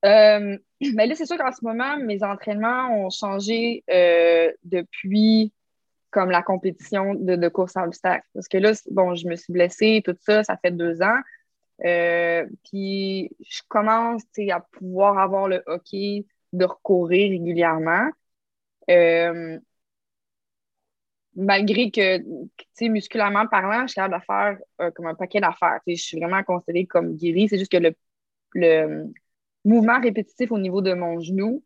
[0.03, 0.59] mais
[0.95, 3.85] ben là, c'est sûr qu'en ce moment, mes entraînements ont changé
[4.65, 5.53] depuis
[6.11, 8.27] comme la compétition de, course à obstacles.
[8.35, 11.19] Parce que là, bon, je me suis blessée, tout ça, ça fait deux ans.
[11.81, 18.11] Puis je commence à pouvoir avoir le hockey de recourir régulièrement.
[18.89, 19.59] Euh,
[21.35, 25.41] malgré que, tu sais, musculairement parlant, je suis capable de faire euh, comme un paquet
[25.41, 25.81] d'affaires.
[25.87, 27.49] Je suis vraiment considérée comme guérie.
[27.49, 27.95] C'est juste que le,
[28.55, 29.13] le
[29.65, 31.63] mouvement répétitif au niveau de mon genou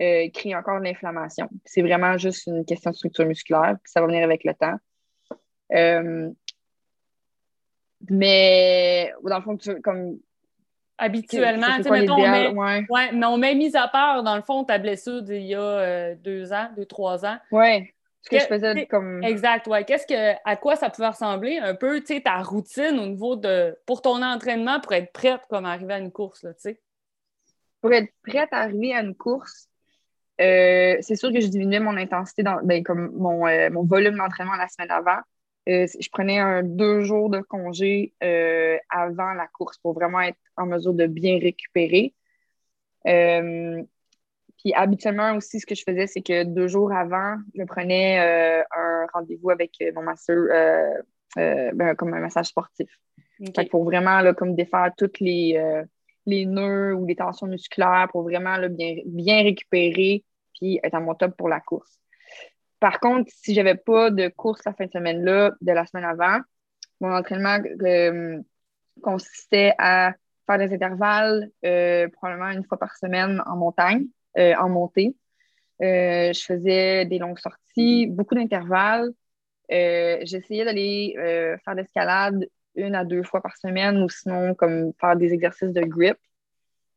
[0.00, 1.48] euh, crée encore de l'inflammation.
[1.64, 4.78] C'est vraiment juste une question de structure musculaire, puis ça va venir avec le temps.
[8.10, 10.18] Mais dans le fond, comme
[11.02, 11.66] habituellement.
[11.82, 13.12] C'est mettons, on met, ouais.
[13.12, 16.14] mais on met mise à part, dans le fond, ta blessure d'il y a euh,
[16.16, 17.36] deux ans, deux, trois ans.
[17.50, 17.90] Oui.
[18.22, 19.22] Ce que, je faisais comme.
[19.24, 19.84] Exact, ouais.
[19.84, 23.34] Qu'est-ce que, à quoi ça pouvait ressembler un peu, tu sais, ta routine au niveau
[23.34, 23.76] de.
[23.84, 26.80] pour ton entraînement pour être prête comme arriver à une course, là, tu sais?
[27.80, 29.68] Pour être prête à arriver à une course,
[30.40, 34.16] euh, c'est sûr que je diminuais mon intensité, dans, ben, comme mon, euh, mon volume
[34.16, 35.18] d'entraînement la semaine avant.
[35.68, 40.38] Euh, je prenais un deux jours de congé euh, avant la course pour vraiment être
[40.56, 42.14] en mesure de bien récupérer.
[43.06, 43.82] Euh,
[44.58, 48.18] puis habituellement aussi, ce que je faisais, c'est que deux jours avant, je prenais
[48.70, 50.46] un rendez-vous avec mon masseur,
[51.36, 52.88] ben, comme un massage sportif.
[53.70, 55.60] pour vraiment là, comme défaire toutes les,
[56.26, 61.14] les nœuds ou les tensions musculaires pour vraiment bien, bien récupérer puis être à mon
[61.14, 62.01] top pour la course.
[62.82, 66.04] Par contre, si je n'avais pas de course la fin de semaine-là, de la semaine
[66.04, 66.40] avant,
[67.00, 68.42] mon entraînement euh,
[69.00, 70.14] consistait à
[70.48, 75.14] faire des intervalles euh, probablement une fois par semaine en montagne, euh, en montée.
[75.78, 79.12] je faisais des longues sorties, beaucoup d'intervalles.
[79.70, 81.14] J'essayais d'aller
[81.64, 85.82] faire l'escalade une à deux fois par semaine ou sinon comme faire des exercices de
[85.82, 86.18] grip.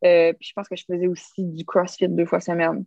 [0.01, 2.85] puis je pense que je faisais aussi du CrossFit deux fois semaine.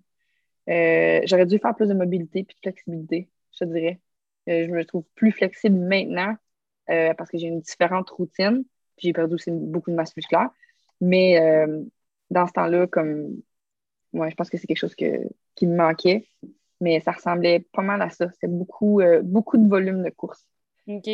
[0.68, 4.00] Euh, j'aurais dû faire plus de mobilité et de flexibilité, je te dirais.
[4.48, 6.34] Euh, je me trouve plus flexible maintenant
[6.90, 8.64] euh, parce que j'ai une différente routine.
[8.98, 10.50] J'ai perdu aussi beaucoup de masse musculaire.
[11.00, 11.38] Mais
[12.30, 13.40] dans ce temps-là, comme
[14.12, 16.28] ouais, je pense que c'est quelque chose qui me manquait.
[16.80, 18.28] Mais ça ressemblait pas mal à ça.
[18.32, 20.44] C'était beaucoup, beaucoup de volume de course.
[20.88, 21.08] OK.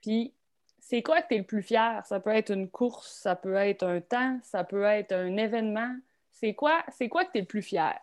[0.00, 0.34] Puis,
[0.80, 2.04] c'est quoi que tu es le plus fier?
[2.04, 5.94] Ça peut être une course, ça peut être un temps, ça peut être un événement.
[6.32, 7.94] C'est quoi, c'est quoi que tu es le plus fier?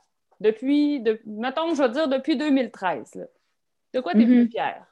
[0.42, 3.28] Depuis, de, mettons, je vais dire depuis 2013.
[3.94, 4.50] De quoi tu es plus mhm.
[4.50, 4.88] fière?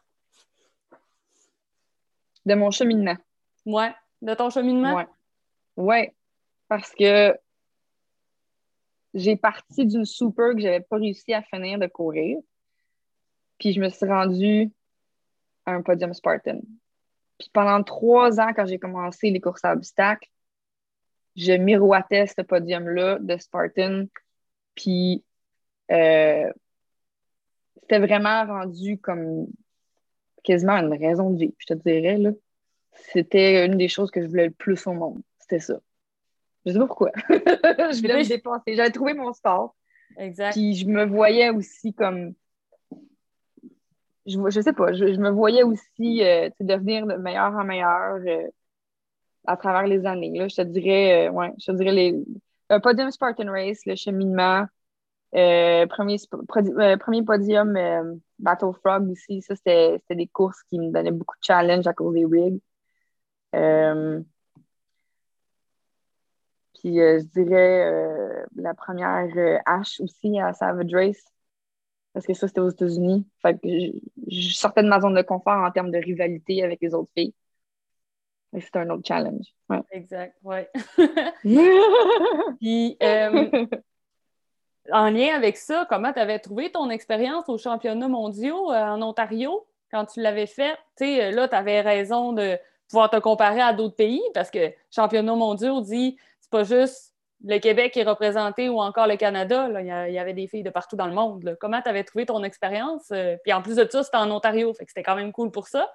[2.46, 3.18] De mon cheminement.
[3.66, 3.92] Ouais.
[4.22, 4.94] De ton cheminement?
[4.94, 5.08] Ouais.
[5.76, 6.16] Ouais.
[6.68, 7.36] Parce que
[9.16, 12.38] j'ai parti d'une super que j'avais pas réussi à finir de courir.
[13.58, 14.72] Puis je me suis rendue
[15.66, 16.60] à un podium Spartan.
[17.40, 20.30] Puis pendant trois ans, quand j'ai commencé les courses à obstacles,
[21.36, 24.06] je miroitais ce podium-là de Spartan.
[24.76, 25.24] Puis
[25.92, 26.52] euh,
[27.82, 29.48] c'était vraiment rendu comme
[30.44, 32.18] quasiment une raison de vie, je te dirais.
[32.18, 32.32] Là.
[32.94, 35.22] C'était une des choses que je voulais le plus au monde.
[35.40, 35.80] C'était ça.
[36.66, 37.12] Je sais pas pourquoi.
[37.30, 38.76] je voulais me dépenser.
[38.76, 39.76] J'avais trouvé mon sport.
[40.18, 40.52] Exact.
[40.52, 42.34] Puis je me voyais aussi comme.
[44.26, 48.48] Je, je sais pas, je, me voyais aussi euh, devenir de meilleur en meilleur euh,
[49.48, 50.38] à travers les années.
[50.38, 50.48] Là.
[50.48, 52.16] Je te dirais, ouais, je te dirais les,
[52.70, 54.66] un podium Spartan Race, le cheminement,
[55.36, 59.42] euh, premier, euh, premier podium, euh, Battle Frog aussi.
[59.42, 62.62] Ça, c'était des courses qui me donnaient beaucoup de challenge à cause des rigs.
[66.82, 71.24] puis je dirais la première H aussi à Savage Race.
[72.14, 73.28] Parce que ça, c'était aux États-Unis.
[73.42, 73.68] Fait que
[74.28, 77.36] je, sortais de ma zone de confort en termes de rivalité avec les autres filles.
[78.54, 79.46] C'était un autre challenge.
[79.92, 80.70] Exact, ouais.
[82.60, 82.98] puis,
[84.92, 89.02] en lien avec ça, comment tu avais trouvé ton expérience aux championnats mondiaux euh, en
[89.02, 90.76] Ontario quand tu l'avais fait?
[90.98, 92.58] Tu sais, euh, là, tu avais raison de
[92.90, 97.58] pouvoir te comparer à d'autres pays parce que championnats mondiaux dit c'est pas juste le
[97.60, 99.70] Québec qui est représenté ou encore le Canada.
[99.80, 101.58] Il, y avait des filles de partout dans le monde.
[101.60, 103.12] Comment tu avais trouvé ton expérience?
[103.12, 104.74] Euh, puis en plus de ça, c'était en Ontario.
[104.74, 105.90] Fait que c'était quand même cool pour ça.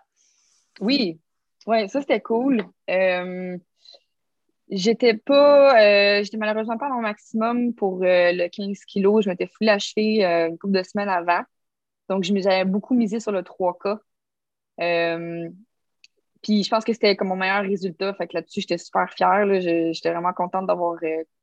[0.80, 1.20] Oui,
[1.66, 2.64] oui, ça c'était cool.
[4.70, 9.20] J'étais pas, euh, j'étais malheureusement pas à mon maximum pour euh, le 15 kg.
[9.20, 11.42] Je m'étais full achevé euh, une couple de semaines avant.
[12.08, 13.98] Donc, j'avais beaucoup misé sur le 3K.
[16.42, 18.14] puis, je pense que c'était comme mon meilleur résultat.
[18.14, 19.46] Fait que là-dessus, j'étais super fière.
[19.60, 20.98] J'étais vraiment contente d'avoir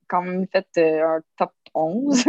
[0.08, 2.26] quand même fait un top 11.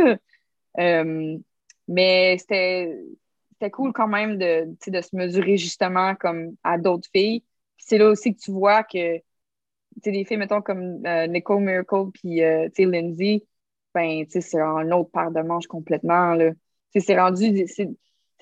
[1.88, 7.44] mais c'était cool quand même de, de se mesurer justement comme à d'autres filles.
[7.78, 9.20] C'est là aussi que tu vois que
[9.96, 13.44] des filles, mettons, comme euh, Miracle puis euh, Lindsay,
[13.94, 16.36] ben, c'est un autre paire de manches complètement.
[16.94, 17.88] C'est rendu, c'est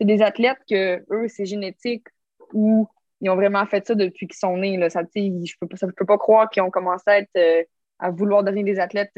[0.00, 2.06] des athlètes que eux, c'est génétique
[2.52, 2.88] ou
[3.20, 4.76] ils ont vraiment fait ça depuis qu'ils sont nés.
[4.76, 4.88] Là.
[4.90, 7.62] Ça, je peux, je peux pas croire qu'ils ont commencé à, être, euh,
[7.98, 9.12] à vouloir devenir des athlètes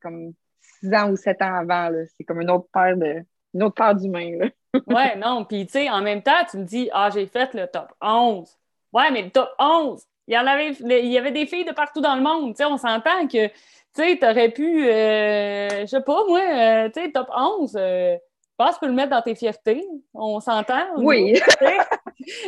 [0.00, 0.32] comme
[0.80, 1.90] 6 ans ou 7 ans avant.
[2.16, 4.48] C'est comme une autre paire de, une autre là.
[4.86, 5.44] ouais, non.
[5.44, 8.48] Puis, tu sais, en même temps, tu me dis, ah, j'ai fait le top 11.
[8.92, 11.72] Ouais, mais le top 11, il y en avait, il y avait des filles de
[11.72, 12.54] partout dans le monde.
[12.54, 13.54] Tu sais, on s'entend que, tu
[13.92, 18.56] sais, t'aurais pu, euh, je sais pas, moi, euh, tu sais, top 11, euh, je
[18.56, 19.84] pense que tu peux le mettre dans tes fiertés.
[20.14, 20.84] On s'entend?
[20.98, 21.34] Oui.
[21.60, 21.78] ouais,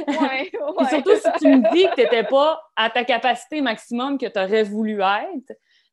[0.06, 0.88] ouais.
[0.88, 4.38] surtout si tu me dis que tu n'étais pas à ta capacité maximum que tu
[4.38, 5.52] aurais voulu être,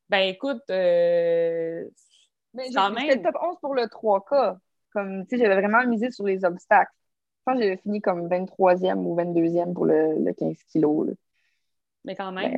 [0.10, 1.86] ben écoute, euh,
[2.54, 4.58] mais C'était le top 11 pour le 3K.
[4.94, 6.92] Comme, tu sais, j'avais vraiment misé sur les obstacles.
[6.94, 11.10] Je pense que j'avais fini comme 23e ou 22e pour le, 15 kilos.
[12.04, 12.58] Mais quand même.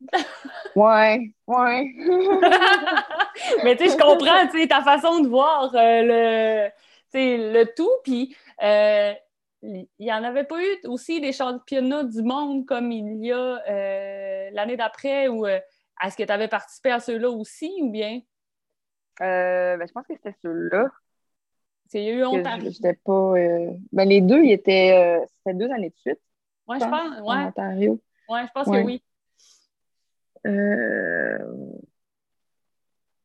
[0.76, 1.92] Ouais, ouais.
[3.64, 6.70] Mais tu sais, je comprends, tu sais, ta façon de voir euh, le,
[7.14, 7.90] le tout.
[8.04, 9.12] Puis, euh,
[9.62, 13.60] il n'y en avait pas eu aussi des championnats du monde comme il y a
[13.68, 18.20] euh, l'année d'après ou est-ce que tu avais participé à ceux-là aussi ou bien?
[19.18, 20.88] Ben, je pense que c'était ceux-là.
[21.88, 22.70] C'est eu Ontario.
[22.70, 23.12] J'étais pas.
[23.12, 25.20] Euh, ben, les deux, ils étaient.
[25.22, 26.20] Euh, c'était deux années de suite.
[26.66, 27.20] Oui, je pense.
[27.20, 27.36] Ouais.
[27.36, 28.00] En Ontario.
[28.28, 29.02] Oui, je pense que oui.
[30.44, 30.52] Il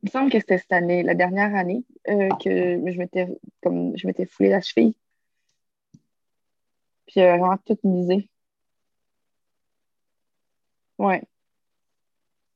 [0.04, 3.28] me semble que c'était cette année, la dernière année, que je m'étais
[3.62, 4.96] comme je m'étais foulé la cheville.
[7.06, 8.30] Puis j'avais vraiment tout misé.
[10.98, 11.24] Ouais.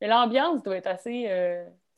[0.02, 1.28] Mais l'ambiance doit être assez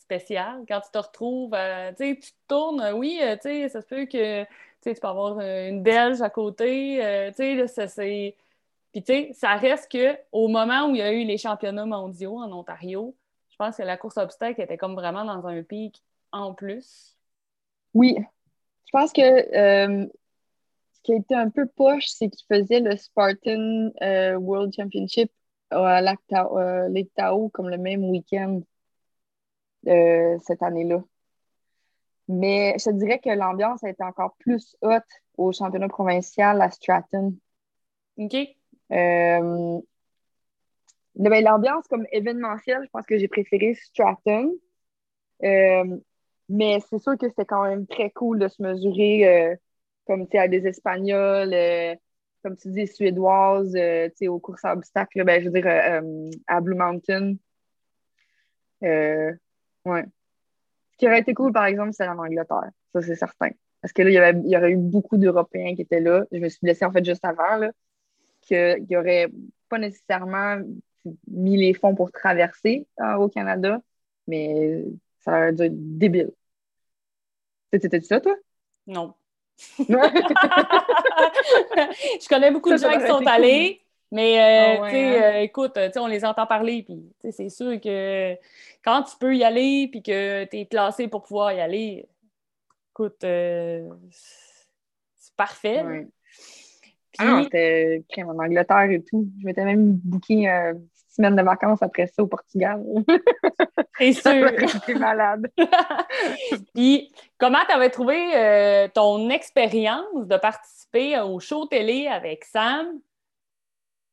[0.10, 1.56] spécial quand tu te retrouves,
[1.96, 4.44] tu tu te tournes, oui, euh, tu sais, ça se peut que
[4.82, 8.36] tu peux avoir euh, une belge à côté, euh, tu sais, c'est...
[8.92, 11.86] Puis, tu sais, ça reste que au moment où il y a eu les championnats
[11.86, 13.16] mondiaux en Ontario,
[13.50, 17.18] je pense que la course obstacle était comme vraiment dans un pic en plus.
[17.94, 18.16] Oui.
[18.86, 20.08] Je pense que ce
[21.04, 23.92] qui a été un peu poche, c'est qu'ils faisaient le Spartan
[24.38, 25.32] World Championship
[25.70, 28.62] à Lake Tao comme le même week-end.
[29.88, 31.02] Euh, cette année-là.
[32.28, 35.04] Mais je te dirais que l'ambiance a été encore plus haute
[35.38, 37.34] au championnat provincial à Stratton.
[38.18, 38.59] OK.
[38.92, 39.80] Euh,
[41.16, 44.54] ben, l'ambiance comme événementielle, je pense que j'ai préféré Stratton.
[45.44, 45.98] Euh,
[46.50, 49.58] mais c'est sûr que c'était quand même très cool de se mesurer
[50.08, 51.56] comme à des Espagnols,
[52.44, 53.78] comme tu dis, Suédoises,
[54.28, 56.02] aux courses à obstacles, ben, je veux dire,
[56.48, 57.36] à Blue Mountain.
[58.82, 60.06] Ouais.
[60.92, 62.72] Ce qui aurait été cool, par exemple, c'est en Angleterre.
[62.94, 63.50] Ça, c'est certain.
[63.82, 66.26] Parce que là, il y, avait, il y aurait eu beaucoup d'Européens qui étaient là.
[66.32, 67.72] Je me suis blessée, en fait, juste avant, là,
[68.42, 69.30] qu'il n'y aurait
[69.68, 70.58] pas nécessairement
[71.28, 73.82] mis les fonds pour traverser euh, au Canada,
[74.28, 74.84] mais
[75.20, 76.32] ça aurait dû être débile.
[77.72, 78.36] C'était ça, toi?
[78.88, 79.14] Non.
[79.80, 79.88] je
[82.28, 83.82] connais beaucoup de gens qui sont allés.
[84.12, 84.94] Mais euh, ah hein?
[84.94, 88.36] euh, écoute, on les entend parler, puis c'est sûr que
[88.84, 92.08] quand tu peux y aller, puis que tu es classé pour pouvoir y aller,
[92.92, 96.08] écoute, euh, c'est parfait.
[97.20, 99.28] Ah c'était en Angleterre et tout.
[99.40, 102.84] Je m'étais même booké une semaine de vacances après ça au Portugal.
[103.98, 104.52] C'est sûr.
[104.60, 105.52] J'étais malade.
[106.74, 113.00] puis, comment tu avais trouvé ton expérience de participer au show télé avec Sam?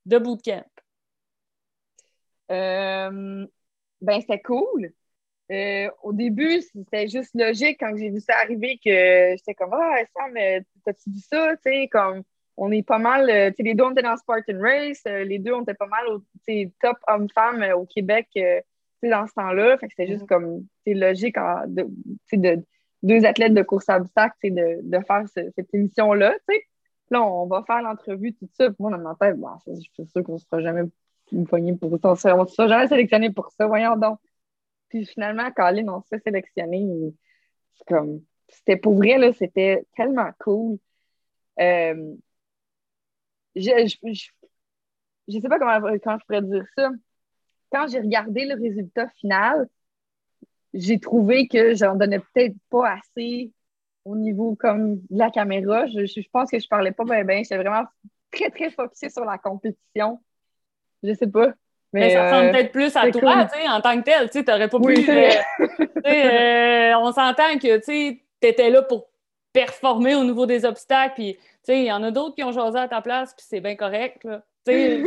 [0.07, 0.65] de bootcamp?
[2.51, 3.47] Euh,
[4.01, 4.93] ben, c'était cool.
[5.51, 9.99] Euh, au début, c'était juste logique quand j'ai vu ça arriver que j'étais comme Ah,
[10.17, 10.35] Sam,
[10.85, 11.55] t'as-tu vu ça?
[11.63, 12.23] sais comme
[12.57, 15.63] on est pas mal, euh, les deux on était dans Spartan Race, les deux on
[15.63, 16.23] était pas mal au
[16.81, 18.29] top hommes-femmes au Québec
[19.03, 19.77] dans ce temps-là.
[19.79, 20.27] Fait que c'était juste mm-hmm.
[20.27, 21.87] comme logique de,
[22.33, 22.65] de,
[23.03, 26.35] deux athlètes de course à obstacles de, de faire cette émission-là.
[27.11, 28.67] Là, on va faire l'entrevue, tout ça.
[28.67, 30.83] Puis moi, dans ma tête, bon, je suis sûre qu'on ne sera jamais
[31.47, 32.37] poigné pour ça.
[32.37, 33.67] On ne sera jamais sélectionné pour ça.
[33.67, 34.19] Voyons donc.
[34.89, 36.87] Puis finalement, Colin, on s'est sélectionné.
[37.75, 38.23] C'est comme.
[38.49, 40.79] C'était pour vrai, là, c'était tellement cool.
[41.61, 42.15] Euh,
[43.57, 43.97] je,
[45.29, 46.91] je, sais pas comment, quand je pourrais dire ça.
[47.73, 49.69] Quand j'ai regardé le résultat final,
[50.73, 53.51] j'ai trouvé que j'en donnais peut-être pas assez
[54.05, 55.87] au niveau comme de la caméra.
[55.87, 57.43] Je, je, pense que je parlais pas bien, bien.
[57.43, 57.85] J'étais vraiment
[58.31, 60.21] très, très focusée sur la compétition.
[61.03, 61.53] Je sais pas.
[61.93, 64.31] Mais, ça ressemble euh, peut-être plus à toi, tu sais, en tant que tel.
[64.31, 65.11] Tu n'aurais pas pu.
[65.11, 65.31] Euh,
[66.07, 69.09] euh, on s'entend que tu étais là pour
[69.57, 71.15] performer au niveau des obstacles.
[71.15, 71.39] Puis,
[71.69, 74.23] il y en a d'autres qui ont choisi à ta place, puis c'est bien correct.
[74.25, 74.43] Là.
[74.67, 75.05] oui,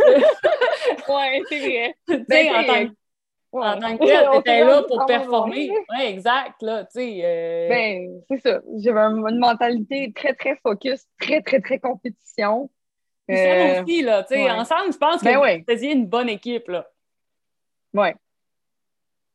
[1.49, 1.95] c'est vrai.
[2.27, 2.91] Ben, en tant que
[3.51, 5.71] en tant que tel, tu étais là pour performer.
[5.71, 6.61] Oui, exact.
[6.61, 7.69] Là, euh...
[7.69, 8.61] ben, c'est ça.
[8.77, 12.69] J'avais une mentalité très, très focus, très, très, très compétition.
[13.29, 13.75] Euh...
[13.75, 14.25] Ça aussi, là.
[14.29, 14.51] Ouais.
[14.51, 16.67] Ensemble, je pense que ben, vous faisiez une bonne équipe.
[16.67, 16.87] Là.
[17.93, 18.15] Ouais.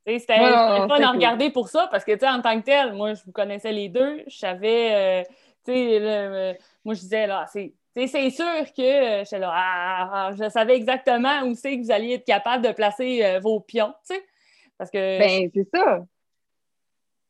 [0.06, 3.32] C'était fun à regarder pour ça parce que, en tant que tel, moi, je vous
[3.32, 4.22] connaissais les deux.
[4.26, 5.24] Je savais euh,
[5.64, 10.74] sais, moi, je disais, là, c'est c'est sûr que euh, là, ah, ah, je savais
[10.74, 14.24] exactement où c'est que vous alliez être capable de placer euh, vos pions, tu sais.
[14.76, 15.18] Parce que.
[15.18, 16.00] Ben, c'est ça.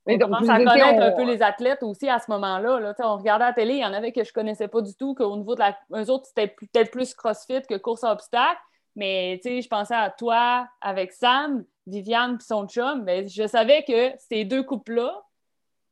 [0.07, 2.81] on commence à connaître un peu les athlètes aussi à ce moment-là.
[2.81, 2.95] Là.
[3.01, 5.15] On regardait la télé, il y en avait que je ne connaissais pas du tout,
[5.15, 5.77] qu'au niveau de la.
[5.93, 8.61] Eux autres, c'était peut-être plus crossfit que course à obstacles.
[8.97, 13.03] Mais je pensais à toi avec Sam, Viviane et son chum.
[13.05, 15.23] Mais je savais que ces deux couples-là,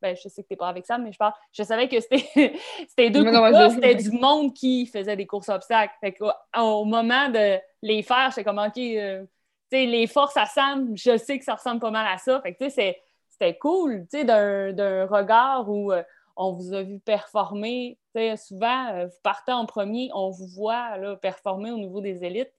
[0.00, 1.32] ben, je sais que tu n'es pas avec ça, mais je parle.
[1.52, 5.94] Je savais que c'était deux couples c'était du monde qui faisait des courses obstacles.
[6.00, 6.16] Fait
[6.58, 9.24] au, moment de les faire, j'étais comme OK, euh,
[9.70, 12.40] les forces à Sam, je sais que ça ressemble pas mal à ça.
[12.42, 16.02] Fait que c'était cool d'un regard où euh,
[16.36, 17.98] on vous a vu performer.
[18.36, 22.52] souvent, euh, vous partez en premier, on vous voit là, performer au niveau des élites.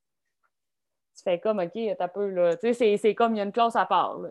[1.16, 2.56] Tu fais comme OK, t'as peu là.
[2.62, 4.20] C'est comme il y a une classe à part.
[4.20, 4.30] Là,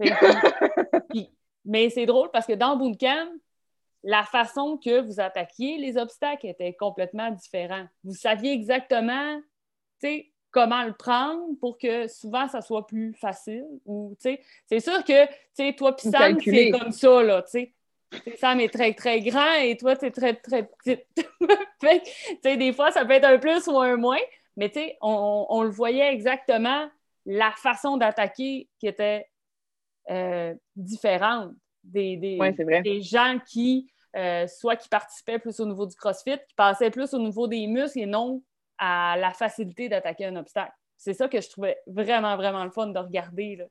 [1.64, 3.28] Mais c'est drôle parce que dans Bootcamp,
[4.02, 7.88] la façon que vous attaquiez les obstacles était complètement différente.
[8.04, 9.40] Vous saviez exactement
[10.50, 13.66] comment le prendre pour que souvent ça soit plus facile.
[14.18, 17.22] c'est sûr que toi et Sam, c'est comme ça.
[17.22, 17.44] Là,
[18.38, 21.06] Sam est très, très grand et toi, tu es très, très petite.
[22.44, 24.18] des fois, ça peut être un plus ou un moins,
[24.58, 26.90] mais on, on le voyait exactement
[27.24, 29.30] la façon d'attaquer qui était
[30.10, 31.52] euh, différentes
[31.84, 36.90] des, des, gens qui, euh, soit qui participaient plus au niveau du CrossFit, qui passaient
[36.90, 38.42] plus au niveau des muscles et non
[38.78, 40.72] à la facilité d'attaquer un obstacle.
[40.96, 43.64] C'est ça que je trouvais vraiment, vraiment le fun de regarder.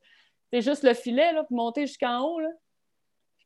[0.52, 2.40] C'est juste le filet là, pour monter jusqu'en haut.
[2.40, 2.50] Là.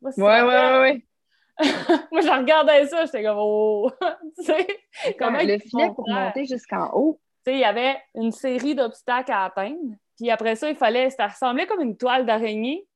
[0.01, 0.80] ouais, ouais, ouais,
[1.60, 3.91] ouais, Moi, je regardais ça, j'étais comme, oh!
[5.17, 7.19] comment le filet pour monter jusqu'en haut.
[7.47, 9.95] Il y avait une série d'obstacles à atteindre.
[10.17, 11.10] Puis après ça, il fallait.
[11.10, 12.88] Ça ressemblait comme une toile d'araignée.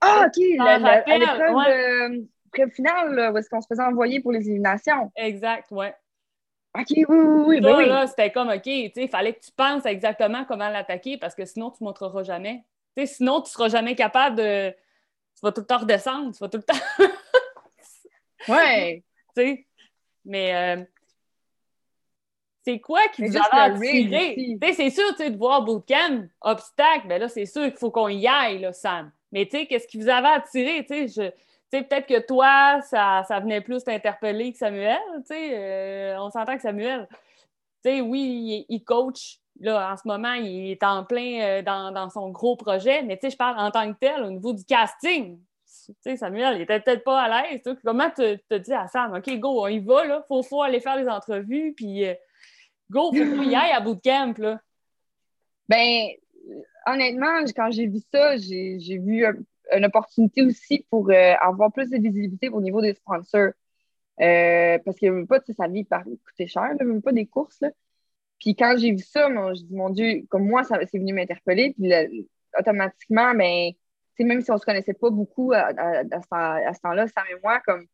[0.00, 0.36] Ah, OK!
[0.36, 2.70] l'épreuve ouais.
[2.70, 5.12] finale, où est-ce qu'on se faisait envoyer pour les éliminations.
[5.14, 5.86] Exact, oui.
[6.78, 7.60] OK, oui, oui, oui.
[7.60, 11.44] Ben là, c'était comme, OK, il fallait que tu penses exactement comment l'attaquer parce que
[11.44, 12.64] sinon, tu ne montreras jamais.
[13.04, 14.70] sinon, tu ne seras jamais capable de.
[14.70, 16.74] Tu vas tout le temps redescendre, tu vas tout le temps.
[18.48, 19.04] ouais.
[19.36, 19.66] Tu sais.
[20.24, 20.84] Mais euh,
[22.62, 24.58] c'est quoi qui vous a attiré?
[24.74, 28.58] C'est sûr, de voir Bootcamp, obstacle, ben là, c'est sûr qu'il faut qu'on y aille,
[28.60, 29.10] là, Sam.
[29.32, 30.84] Mais qu'est-ce qui vous avait attiré?
[30.84, 34.98] Peut-être que toi, ça, ça venait plus t'interpeller que Samuel.
[35.30, 37.08] Euh, on s'entend que Samuel,
[37.84, 39.38] oui, il, coach.
[39.60, 43.18] Là, en ce moment, il est en plein euh, dans, dans, son gros projet, mais
[43.22, 45.38] je parle en tant que tel au niveau du casting.
[46.16, 47.62] Samuel, il était peut-être pas à l'aise.
[47.84, 50.80] Comment tu te dis à Sam, OK, go, on y va, là, faut, faut aller
[50.80, 52.14] faire les entrevues, puis euh,
[52.90, 54.60] Go, faut qu'on y aille à bootcamp, là.
[55.68, 56.08] Ben,
[56.86, 59.24] honnêtement, quand j'ai vu ça, j'ai vu
[59.72, 63.52] une opportunité aussi pour euh, avoir plus de visibilité au niveau des sponsors.
[64.20, 67.60] Euh, parce que pas, sa vie par coûter cher, même pas des courses.
[67.60, 67.70] Là.
[68.38, 71.12] Puis quand j'ai vu ça, moi, je dis, mon Dieu, comme moi, ça c'est venu
[71.12, 71.74] m'interpeller.
[71.78, 72.26] Puis
[72.58, 73.72] automatiquement, ben,
[74.18, 77.86] même si on se connaissait pas beaucoup à, ce temps-là, Sam et moi, comme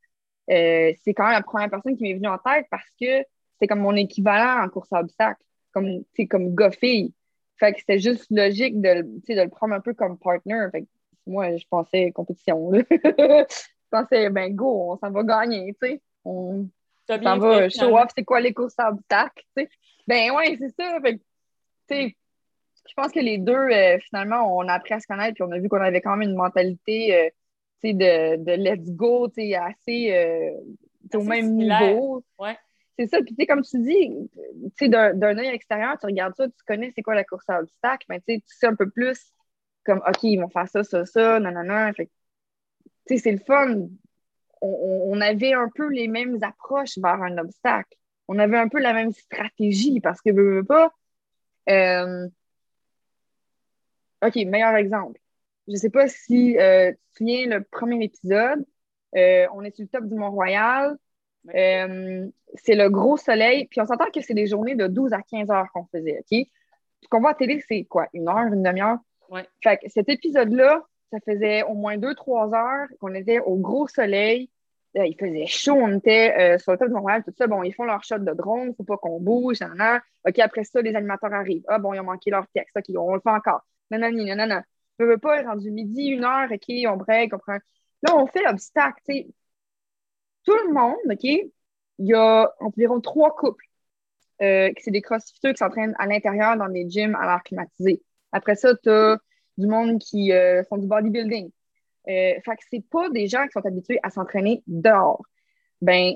[0.50, 3.22] euh, c'est quand même la première personne qui m'est venue en tête parce que
[3.58, 5.42] c'est comme mon équivalent en course à obstacles,
[5.72, 7.12] comme, comme gars-fille.
[7.58, 10.66] Fait que c'était juste logique de, de le prendre un peu comme partner.
[10.72, 10.86] Fait que
[11.26, 12.70] moi, je pensais compétition.
[12.72, 13.44] je
[13.90, 16.02] pensais, ben go, on s'en va gagner, tu sais.
[16.24, 16.68] On
[17.08, 19.70] s'en va show off, c'est quoi les courses à obstacles, tu sais.
[20.06, 20.98] Ben ouais, c'est ça.
[21.00, 21.22] Fait que,
[21.88, 22.16] tu sais,
[22.88, 25.50] je pense que les deux, euh, finalement, on a appris à se connaître, puis on
[25.50, 27.28] a vu qu'on avait quand même une mentalité, euh,
[27.82, 32.22] tu sais, de, de let's go, tu sais, assez, euh, au même niveau.
[32.38, 32.56] Ouais.
[32.98, 33.18] C'est ça.
[33.18, 36.64] Puis, tu sais, comme tu dis, tu sais, d'un œil extérieur, tu regardes ça, tu
[36.66, 39.32] connais c'est quoi la course à obstacles, mais tu sais, tu sais un peu plus
[39.84, 41.92] comme, OK, ils vont faire ça, ça, ça, nanana.
[41.92, 42.06] Fait
[43.06, 43.88] tu sais, c'est le fun.
[44.62, 47.96] On, avait un peu les mêmes approches vers un obstacle.
[48.28, 50.92] On avait un peu la même stratégie parce que, veux, veux pas.
[51.68, 52.28] Euh,
[54.24, 55.20] OK, meilleur exemple.
[55.68, 58.64] Je sais pas si euh, tu te souviens le premier épisode.
[59.16, 60.96] Euh, on est sur le top du Mont-Royal.
[61.54, 62.28] Euh,
[62.62, 63.66] c'est le gros soleil.
[63.66, 66.46] Puis on s'entend que c'est des journées de 12 à 15 heures qu'on faisait, OK?
[67.02, 68.06] Ce qu'on voit à télé, c'est quoi?
[68.12, 68.98] Une heure, une demi-heure?
[69.30, 69.46] Ouais.
[69.62, 74.50] Fait que cet épisode-là, ça faisait au moins 2-3 heures qu'on était au gros soleil.
[74.94, 77.46] Il faisait chaud, on était euh, sur le top de Montréal, tout ça.
[77.46, 80.80] Bon, ils font leur shot de drone, faut pas qu'on bouge, nan, OK, après ça,
[80.80, 81.64] les animateurs arrivent.
[81.68, 82.74] Ah, bon, ils ont manqué leur texte.
[82.78, 83.60] OK, on le fait encore.
[83.90, 84.62] Non, non, non, non, non.
[84.98, 87.58] Je veux pas, rendu midi, une heure, OK, on break, on prend.
[88.02, 89.26] Là, on fait l'obstacle, tu sais
[90.46, 91.52] tout le monde, OK,
[91.98, 93.64] il y a environ trois couples.
[94.42, 98.02] Euh, c'est des crossfitters qui s'entraînent à l'intérieur dans des gyms à l'air climatisé.
[98.32, 99.18] Après ça, tu as
[99.56, 101.50] du monde qui euh, font du bodybuilding.
[102.08, 105.22] Euh, fait que c'est pas des gens qui sont habitués à s'entraîner dehors.
[105.80, 106.14] ben,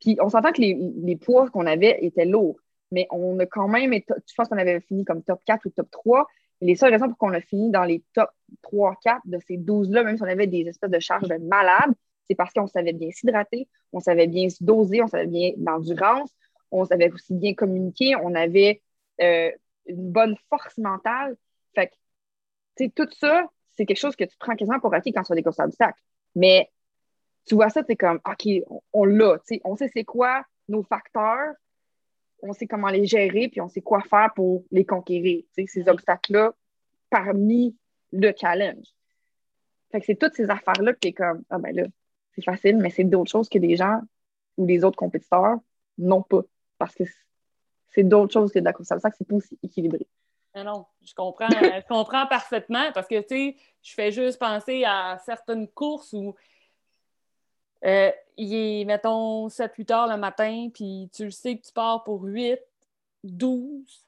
[0.00, 2.58] puis on s'entend que les, les poids qu'on avait étaient lourds,
[2.92, 5.90] mais on a quand même, je pense qu'on avait fini comme top 4 ou top
[5.90, 6.26] 3.
[6.60, 8.30] Et les seules raisons pour qu'on a fini dans les top
[8.62, 11.92] 3, 4 de ces 12-là, même si on avait des espèces de charges de malades,
[12.28, 16.30] c'est parce qu'on savait bien s'hydrater, on savait bien se doser, on savait bien l'endurance,
[16.70, 18.82] on savait aussi bien communiquer, on avait
[19.20, 19.50] euh,
[19.86, 21.36] une bonne force mentale.
[21.74, 21.92] Fait que,
[22.76, 25.32] tu sais, tout ça, c'est quelque chose que tu prends quasiment pour acquis quand tu
[25.32, 26.00] as des courses d'obstacles.
[26.34, 26.70] Mais
[27.46, 28.48] tu vois ça, tu es comme, OK,
[28.92, 31.54] on, l'a, tu sais, on sait c'est quoi nos facteurs,
[32.42, 35.66] on sait comment les gérer, puis on sait quoi faire pour les conquérir, tu sais,
[35.66, 36.54] ces obstacles-là
[37.08, 37.76] parmi
[38.12, 38.86] le challenge.
[39.92, 41.84] Fait que c'est toutes ces affaires-là que tu es comme, ah ben là,
[42.36, 44.00] c'est facile, mais c'est d'autres choses que les gens
[44.56, 45.56] ou les autres compétiteurs
[45.98, 46.42] n'ont pas.
[46.78, 47.04] Parce que
[47.88, 50.06] c'est d'autres choses que de la course à c'est pas aussi équilibré.
[50.54, 54.84] Non, non, je comprends, je comprends parfaitement parce que, tu sais, je fais juste penser
[54.84, 56.34] à certaines courses où
[57.84, 62.04] euh, il est, mettons, 7-8 heures le matin, puis tu le sais que tu pars
[62.04, 62.58] pour 8,
[63.24, 64.06] 12,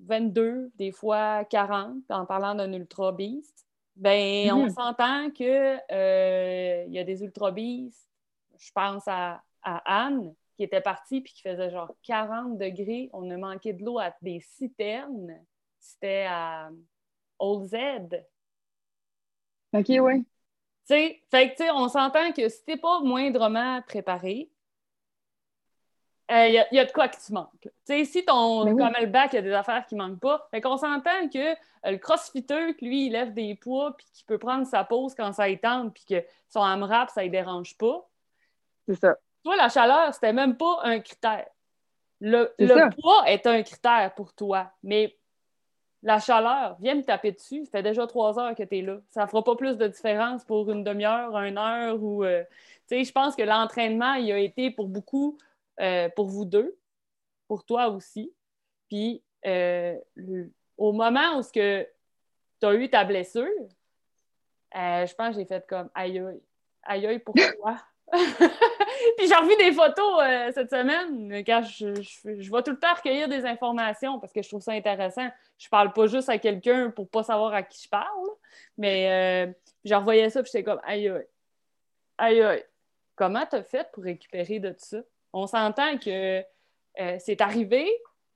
[0.00, 3.67] 22, des fois 40, en parlant d'un ultra beast.
[3.98, 4.70] Ben, on mhm.
[4.70, 8.08] s'entend qu'il euh, y a des ultra beasts.
[8.56, 13.10] Je pense à, Anne, qui était partie puis qui faisait genre 40 degrés.
[13.12, 15.36] On a manqué de l'eau à des citernes.
[15.80, 16.70] C'était à
[17.40, 17.76] Old Z.
[19.72, 20.24] OK, oui.
[20.86, 24.50] fait que, on s'entend que si t'es pas moindrement préparé,
[26.30, 27.68] il euh, y, a de quoi que tu manques.
[27.86, 30.76] si ton ben bac, il y a des affaires qui ne manquent pas, fait qu'on
[30.76, 31.54] s'entend que euh,
[31.84, 35.48] le crossfitter, lui, il lève des poids puis qu'il peut prendre sa pause quand ça
[35.48, 38.06] étend puis que son AMRAP, ça ne dérange pas.
[38.86, 39.16] C'est ça.
[39.42, 41.46] Toi, la chaleur, c'était même pas un critère.
[42.20, 42.52] Le,
[43.00, 45.16] poids est un critère pour toi, mais
[46.02, 47.64] la chaleur, viens me taper dessus.
[47.64, 48.98] Ça fait déjà trois heures que tu es là.
[49.08, 52.24] Ça ne fera pas plus de différence pour une demi-heure, une heure ou.
[52.24, 52.44] Euh,
[52.90, 55.38] je pense que l'entraînement, il a été pour beaucoup
[55.80, 56.76] euh, pour vous deux,
[57.46, 58.32] pour toi aussi.
[58.88, 59.96] Puis euh,
[60.76, 63.46] au moment où tu as eu ta blessure,
[64.76, 66.40] euh, je pense que j'ai fait comme aïe aïe,
[66.82, 67.76] aïe aïe, pourquoi?
[69.18, 73.28] puis j'ai revu des photos cette semaine, quand je, je, vais tout le temps recueillir
[73.28, 75.28] des informations parce que je trouve ça intéressant.
[75.58, 78.28] Je parle pas juste à quelqu'un pour pas savoir à qui je parle,
[78.78, 79.54] mais
[79.84, 81.26] je revoyais ça puis j'étais comme aïe aïe,
[82.16, 82.64] aïe aïe.
[83.14, 85.02] Comment t'as fait pour récupérer de tout ça?
[85.32, 86.42] On s'entend que
[87.00, 87.88] euh, c'est arrivé,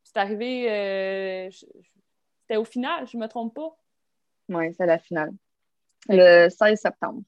[0.03, 3.77] c'est arrivé, euh, c'était au final, je ne me trompe pas.
[4.49, 5.33] Oui, c'est la finale.
[6.09, 7.23] Le 16 septembre.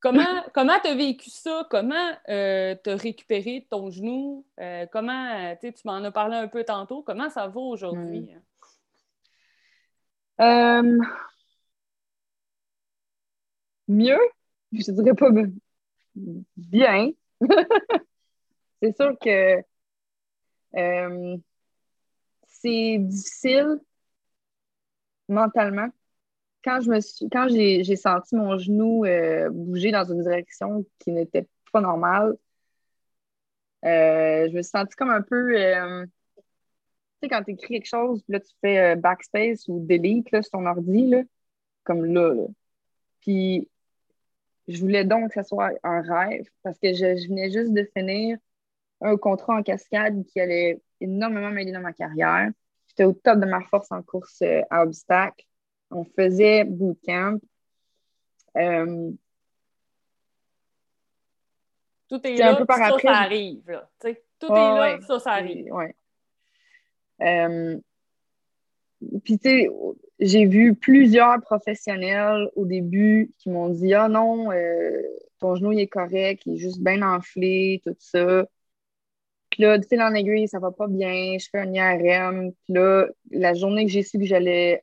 [0.00, 0.22] comment
[0.54, 1.66] comment tu as vécu ça?
[1.70, 4.46] Comment euh, tu as récupéré ton genou?
[4.90, 8.30] comment, tu m'en as parlé un peu tantôt, comment ça va aujourd'hui?
[13.88, 14.18] mieux,
[14.72, 15.30] je ne dirais pas
[16.56, 17.10] bien.
[18.82, 19.62] c'est sûr que
[20.76, 21.36] euh,
[22.48, 23.80] c'est difficile
[25.28, 25.88] mentalement.
[26.64, 31.12] Quand je me suis, quand j'ai senti mon genou euh, bouger dans une direction qui
[31.12, 32.36] n'était pas normale,
[33.84, 35.54] euh, je me suis sentie comme un peu.
[35.54, 36.10] tu
[37.22, 40.66] sais, quand tu écris quelque chose, là, tu fais backspace ou delete là, sur ton
[40.66, 41.22] ordi, là,
[41.84, 42.46] comme là.
[43.20, 43.68] Puis,
[44.68, 48.38] je voulais donc que ce soit un rêve parce que je venais juste de finir
[49.02, 52.50] un contrat en cascade qui allait énormément m'aider dans ma carrière.
[52.88, 55.46] J'étais au top de ma force en course euh, à obstacles.
[55.90, 57.38] On faisait bootcamp.
[58.56, 59.10] Euh,
[62.08, 63.82] tout est là, un peu par ça, après, ça arrive.
[64.00, 65.72] Tout est là, ça, ça arrive.
[65.72, 65.94] Ouais.
[67.22, 67.78] Euh,
[69.24, 69.68] puis, tu sais,
[70.20, 74.50] j'ai vu plusieurs professionnels au début qui m'ont dit Ah non,
[75.38, 78.46] ton genou il est correct, il est juste bien enflé, tout ça.
[79.52, 82.52] Puis là, de fil en aiguille, ça va pas bien, je fais un IRM.
[82.64, 84.82] Puis là, la journée que j'ai su que j'allais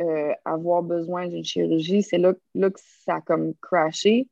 [0.00, 4.28] euh, avoir besoin d'une chirurgie, c'est là, là, que ça a comme crashé.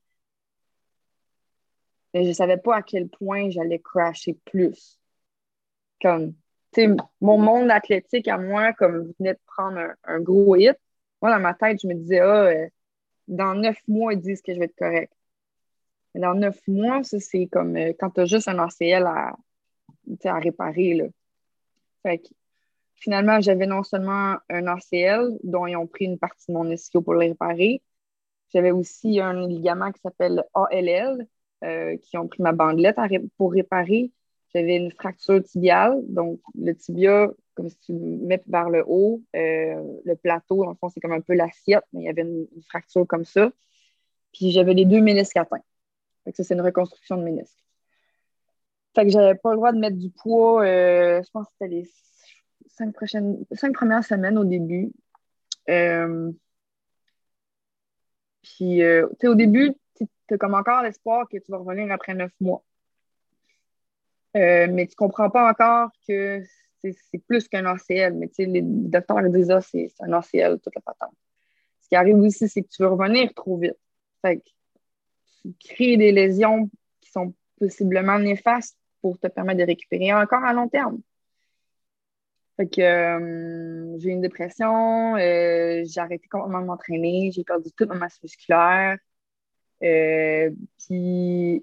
[2.15, 5.01] Mais je savais pas à quel point j'allais crasher plus.
[6.01, 6.35] Comme,
[6.73, 6.89] tu sais,
[7.21, 10.77] mon monde athlétique à moi, comme venait de prendre un, gros hit,
[11.21, 12.69] moi, dans ma tête, je me disais, ah, euh,
[13.27, 15.13] dans neuf mois, ils disent que je vais être correct.
[16.15, 19.35] Mais dans neuf mois, ça, c'est comme euh, quand tu as juste un ACL à,
[20.25, 20.95] à réparer.
[20.95, 21.05] Là.
[22.03, 22.23] Fait
[22.95, 27.03] finalement, j'avais non seulement un ACL dont ils ont pris une partie de mon ischio
[27.03, 27.83] pour le réparer,
[28.55, 31.27] j'avais aussi un ligament qui s'appelle ALL,
[31.65, 32.97] euh, qui ont pris ma bandelette
[33.37, 34.13] pour réparer.
[34.55, 39.21] J'avais une fracture tibiale, donc le tibia, comme si tu le mets vers le haut,
[39.35, 42.47] euh, le plateau, en fond, c'est comme un peu l'assiette, mais il y avait une,
[42.69, 43.51] fracture comme ça.
[44.33, 45.63] Puis j'avais les deux ménisques atteints.
[46.33, 47.64] ça, c'est une reconstruction de ménisque.
[48.95, 51.75] Fait que j'avais pas le droit de mettre du poids, euh, je pense que c'était
[51.75, 51.91] les
[52.69, 54.93] cinq, prochaines, cinq premières semaines au début.
[55.69, 56.31] Euh,
[58.43, 61.91] puis, euh, tu sais, au début, tu as comme encore l'espoir que tu vas revenir
[61.93, 62.63] après neuf mois.
[64.35, 66.43] mais tu comprends pas encore que
[66.81, 68.15] c'est plus qu'un ACL.
[68.15, 71.17] Mais tu sais, les docteurs disent, ah, c'est un ACL, toute la patente.
[71.81, 73.79] Ce qui arrive aussi, c'est que tu veux revenir trop vite.
[74.23, 74.45] Fait que
[75.43, 76.71] tu crées des lésions
[77.01, 80.99] qui sont possiblement néfastes pour te permettre de récupérer encore à long terme.
[82.57, 87.71] Fait que euh, j'ai eu une dépression, euh, j'ai arrêté complètement de m'entraîner, j'ai perdu
[87.77, 88.97] toute ma masse musculaire.
[89.83, 91.63] Euh, puis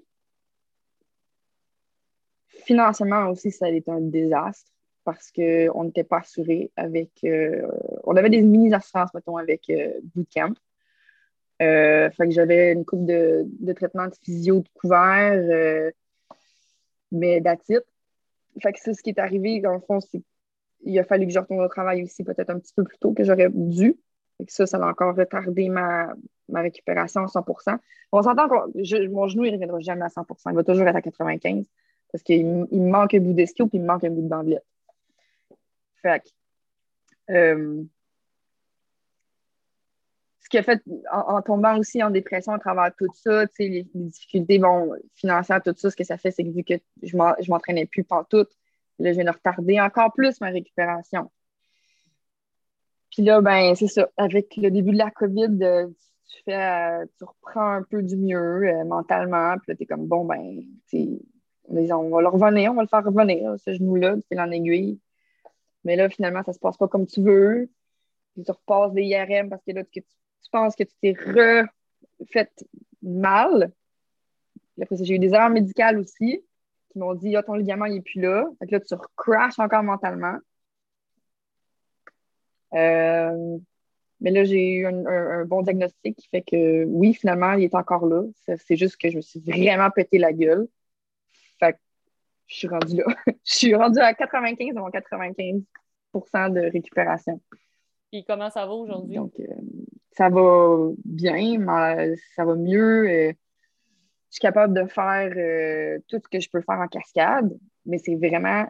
[2.64, 4.70] financièrement aussi, ça a été un désastre
[5.02, 7.10] parce qu'on n'était pas assuré avec.
[8.04, 9.68] on avait des mini-assurances, mettons, avec
[10.14, 10.54] Bootcamp.
[11.58, 15.92] fait que j'avais une coupe de, de traitement de physio de couvert,
[17.12, 17.84] mais d'attitude.
[18.60, 19.98] Fait que c'est ce qui est arrivé, dans le fond,
[20.84, 23.12] il a fallu que je retourne au travail aussi peut-être un petit peu plus tôt
[23.12, 23.96] que j'aurais dû.
[24.40, 26.12] Et ça, ça a encore retardé ma,
[26.52, 27.78] récupération à 100%
[28.10, 30.96] On s'entend que mon genou, il ne reviendra jamais à 100% Il va toujours être
[30.96, 31.64] à 95
[32.10, 34.66] parce qu'il me manque un bout d'esquio puis il me manque un bout de bandelette.
[36.02, 36.22] Fait
[37.30, 37.91] euh, ce
[40.52, 44.92] qui fait, en, tombant aussi en dépression à travers tout ça, les, les difficultés bon,
[45.14, 48.04] financières, tout ça, ce que ça fait, c'est que vu que je ne m'entraînais plus
[48.28, 48.46] tout.
[48.98, 51.30] Là, je viens de retarder encore plus ma récupération.
[53.10, 54.10] Puis là, ben, c'est ça.
[54.18, 55.88] Avec le début de la COVID, euh,
[56.28, 59.56] tu fais, euh, tu reprends un peu du mieux euh, mentalement.
[59.56, 63.04] Puis là, tu es comme, bon, ben, on va le revenir, on va le faire
[63.04, 65.00] revenir, ce genou-là, tu fais en aiguille.
[65.84, 67.70] Mais là, finalement, ça se passe pas comme tu veux.
[68.34, 70.02] Puis tu repasses des IRM parce que là, tu,
[70.42, 72.50] tu penses que tu t'es refait
[73.02, 73.72] mal?
[74.80, 76.44] Après ça, j'ai eu des erreurs médicales aussi
[76.90, 78.46] qui m'ont dit ah, ton ligament il n'est plus là.
[78.58, 80.36] Fait que là, tu recrashes encore mentalement.
[82.74, 83.58] Euh,
[84.20, 88.06] mais là, j'ai eu un, bon diagnostic qui fait que oui, finalement, il est encore
[88.06, 88.22] là.
[88.58, 90.68] C'est juste que je me suis vraiment pété la gueule.
[91.58, 91.78] Fait que
[92.46, 93.04] je suis rendue là.
[93.26, 95.62] je suis rendue à 95 mon 95
[96.52, 97.40] de récupération.
[98.12, 99.16] Et comment ça va aujourd'hui?
[99.16, 99.44] Donc, euh,
[100.14, 103.08] ça va bien, ça va mieux.
[103.08, 103.32] Euh,
[104.30, 107.56] je suis capable de faire euh, tout ce que je peux faire en cascade,
[107.86, 108.66] mais c'est vraiment,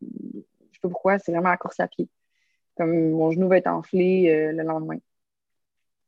[0.00, 2.08] je sais pas pourquoi, c'est vraiment à course à pied.
[2.76, 4.98] Comme mon genou va être enflé euh, le lendemain.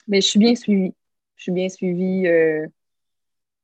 [0.06, 0.94] Mais je suis bien suivie.
[1.36, 2.28] Je suis bien suivie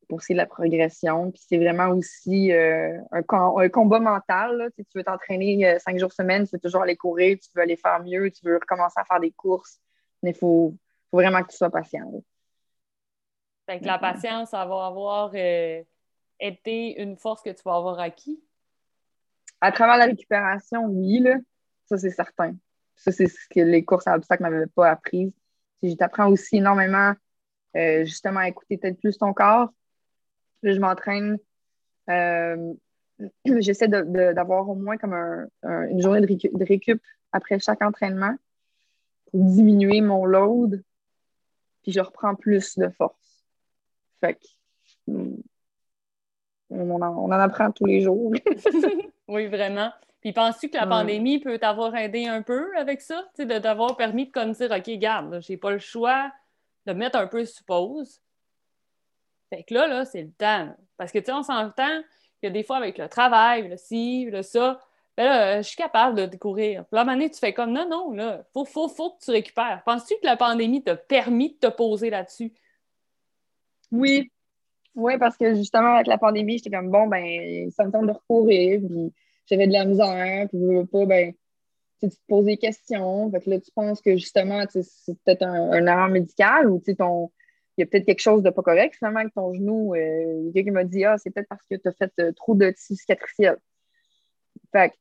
[0.09, 1.31] pour la progression.
[1.31, 3.23] Puis c'est vraiment aussi un,
[3.69, 4.71] combat mental.
[4.77, 7.77] Si tu veux t'entraîner cinq jours semaine, tu veux toujours aller courir, tu veux aller
[7.77, 9.79] faire mieux, tu veux recommencer à faire des courses.
[10.23, 10.75] Mais il faut,
[11.13, 12.11] vraiment que tu sois patient.
[13.67, 15.83] Fait que la patience, ça va avoir euh,
[16.39, 18.41] été une force que tu vas avoir acquis?
[19.61, 21.37] À travers la récupération, oui, là.
[21.87, 22.55] ça c'est certain.
[22.95, 25.35] Ça, c'est ce que les courses à obstacles ne m'avaient pas appris.
[25.83, 27.13] Je t'apprends aussi énormément
[27.77, 29.69] euh, justement à écouter peut-être plus ton corps.
[30.63, 31.39] je m'entraîne.
[32.09, 32.73] Euh,
[33.45, 37.03] j'essaie d'avoir au moins comme une journée de, récup
[37.33, 38.35] après chaque entraînement
[39.31, 40.83] pour diminuer mon load.
[41.87, 43.47] Puis je reprends plus de force.
[44.21, 44.41] Fait
[46.69, 48.33] on en, apprend tous les jours.
[49.29, 49.93] oui, vraiment.
[50.21, 53.25] Puis penses-tu que la pandémie peut t'avoir aidé un peu avec ça?
[53.39, 56.33] De t'avoir permis de comme dire OK, garde, j'ai pas le choix
[56.87, 58.21] de mettre un peu sur pause.
[59.51, 60.75] Fait que là, là, c'est le temps.
[60.97, 62.03] Parce que tu sais, on s'entend
[62.43, 64.81] que des fois avec le travail, le ci, le ça,
[65.17, 66.85] ben là, je suis capable de courir.
[66.87, 69.31] Puis là, à un tu fais comme non, non, là, faut, faut, faut que tu
[69.31, 69.83] récupères.
[69.87, 72.53] Penses-tu que la pandémie t'a permis de te poser là-dessus?
[73.91, 74.31] Oui.
[74.95, 78.13] Oui, parce que justement, avec la pandémie, j'étais comme bon, ben, ça me tente de
[78.13, 79.13] recourir, puis
[79.47, 81.35] j'avais de la misère, puis je veux pas, ben,
[82.01, 83.31] tu te poses des questions.
[83.31, 87.31] Fait que là, tu penses que justement, c'est peut-être un, erreur médicale ou ton.
[87.77, 89.95] Il y a peut-être quelque chose de pas correct finalement avec ton genou.
[89.95, 92.55] Euh, quelqu'un qui m'a dit Ah, c'est peut-être parce que tu as fait euh, trop
[92.55, 93.05] de tissu.
[93.07, 94.95] Fait que,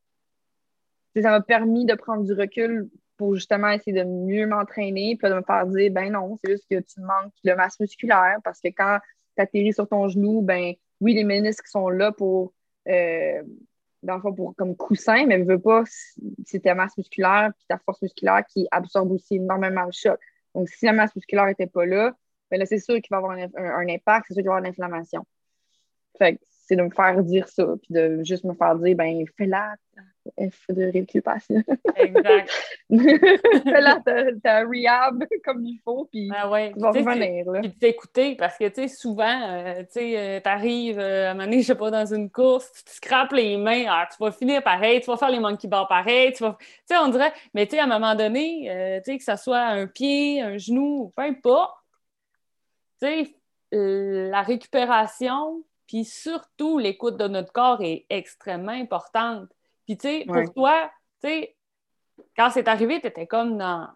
[1.21, 5.35] ça m'a permis de prendre du recul pour justement essayer de mieux m'entraîner, puis de
[5.35, 8.67] me faire dire, ben non, c'est juste que tu manques de masse musculaire parce que
[8.69, 8.99] quand
[9.37, 12.53] tu atterris sur ton genou, ben oui, les ménisques sont là pour,
[12.87, 13.43] euh,
[14.03, 15.83] dans le fond, pour comme coussin, mais ne veut pas,
[16.45, 20.19] c'est ta masse musculaire puis ta force musculaire qui absorbe aussi énormément le choc.
[20.53, 22.13] Donc, si la masse musculaire n'était pas là,
[22.49, 24.57] ben là, c'est sûr qu'il va y avoir un, impact, c'est sûr qu'il va y
[24.57, 25.25] avoir une inflammation.
[26.17, 29.75] Fait c'est de me faire dire ça, puis de juste me faire dire, ben, fais-la,
[30.39, 31.61] F de récupération.
[31.95, 32.49] Exact.
[32.89, 33.99] fais-la
[34.43, 36.73] ta, rehab comme il faut, puis ah ouais.
[36.73, 37.51] tu vas revenir.
[37.51, 37.59] Là.
[37.61, 41.33] Puis t'écouter, parce que, tu sais, souvent, euh, tu sais, euh, t'arrives, euh, à un
[41.35, 44.17] moment donné, je sais pas, dans une course, tu te scrapes les mains, ah, tu
[44.19, 46.57] vas finir pareil, tu vas faire les monkey bars pareil, tu vas...
[46.59, 49.35] Tu sais, on dirait, mais tu sais, à un moment donné, tu sais, que ce
[49.35, 51.75] soit un pied, un genou, peu importe,
[52.99, 53.35] tu sais,
[53.71, 59.49] la récupération, puis surtout, l'écoute de notre corps est extrêmement importante.
[59.85, 61.55] Puis, tu sais, pour toi, tu sais,
[62.35, 63.87] quand c'est arrivé, tu étais comme dans.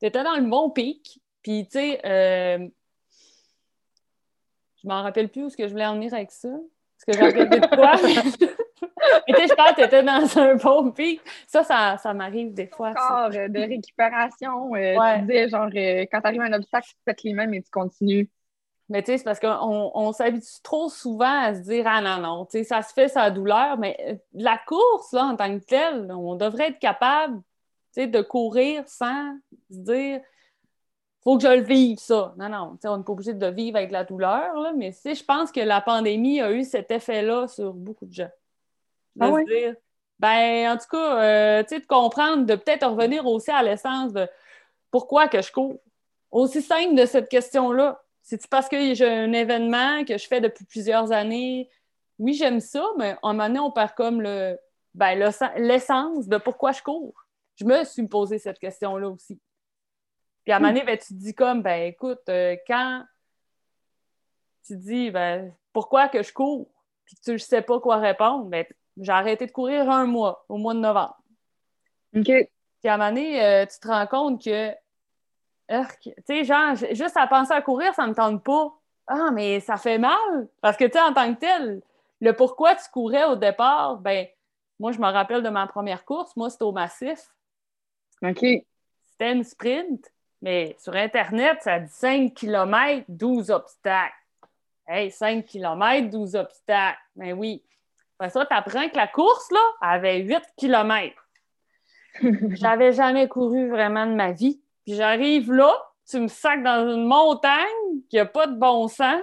[0.00, 1.20] Tu étais dans le bon pic.
[1.42, 2.68] Puis, tu sais, euh...
[4.82, 6.48] je m'en rappelle plus où est-ce que je voulais en venir avec ça.
[6.48, 7.92] Est-ce que j'ai rappelé de quoi?
[9.26, 11.20] Mais tu sais, je pense que tu étais dans un bon pic.
[11.46, 12.92] Ça, ça, m'arrive des fois.
[12.94, 14.74] Corps euh, de récupération.
[14.74, 17.54] Euh, tu disais, genre, euh, quand tu arrives à un obstacle, tu te les mêmes
[17.54, 18.28] et tu continues.
[18.90, 22.20] Mais tu sais, c'est parce qu'on on, s'habitue trop souvent à se dire Ah non,
[22.20, 25.58] non, tu sais, ça se fait sa douleur, mais euh, la course, là, en tant
[25.58, 27.36] que telle, on devrait être capable
[27.94, 29.32] tu sais, de courir sans
[29.70, 30.20] se dire
[31.22, 32.34] faut que je le vive, ça.
[32.36, 34.92] Non, non, tu sais, on n'est pas obligé de vivre avec la douleur, là, mais
[34.92, 38.30] tu je pense que la pandémie a eu cet effet-là sur beaucoup de gens.
[39.16, 39.74] De ah se dire,
[40.18, 44.12] ben, en tout cas, euh, tu sais, de comprendre, de peut-être revenir aussi à l'essence
[44.12, 44.26] de
[44.90, 45.78] pourquoi que je cours.
[46.32, 48.02] Aussi simple de cette question-là
[48.38, 51.68] c'est parce que j'ai un événement que je fais depuis plusieurs années?
[52.18, 54.58] Oui, j'aime ça, mais en un moment donné, on perd comme le,
[54.94, 55.18] ben,
[55.56, 57.26] l'essence de pourquoi je cours.
[57.56, 59.40] Je me suis posé cette question-là aussi.
[60.44, 63.04] Puis à un moment donné, ben, tu te dis comme, ben écoute, euh, quand
[64.66, 66.70] tu te dis, ben, pourquoi que je cours,
[67.04, 68.64] puis que tu ne sais pas quoi répondre, ben,
[68.98, 71.20] j'ai arrêté de courir un mois, au mois de novembre.
[72.16, 72.30] OK.
[72.80, 74.72] Puis à un moment donné, euh, tu te rends compte que
[76.02, 78.72] tu sais, genre, juste à penser à courir, ça me tente pas.
[79.06, 80.48] Ah, mais ça fait mal.
[80.60, 81.82] Parce que, tu sais, en tant que tel,
[82.20, 84.26] le pourquoi tu courais au départ, ben,
[84.78, 86.36] moi, je me rappelle de ma première course.
[86.36, 87.20] Moi, c'était au massif.
[88.22, 88.40] OK.
[88.40, 90.10] C'était une sprint,
[90.42, 94.14] mais sur Internet, ça dit 5 km, 12 obstacles.
[94.86, 96.98] Hey, 5 km, 12 obstacles.
[97.14, 97.62] Ben oui.
[98.18, 101.14] Après ça, tu apprends que la course, là, avait 8 km.
[102.50, 104.60] J'avais jamais couru vraiment de ma vie.
[104.90, 105.72] Puis j'arrive là,
[106.04, 109.22] tu me sacs dans une montagne qui n'a pas de bon sens,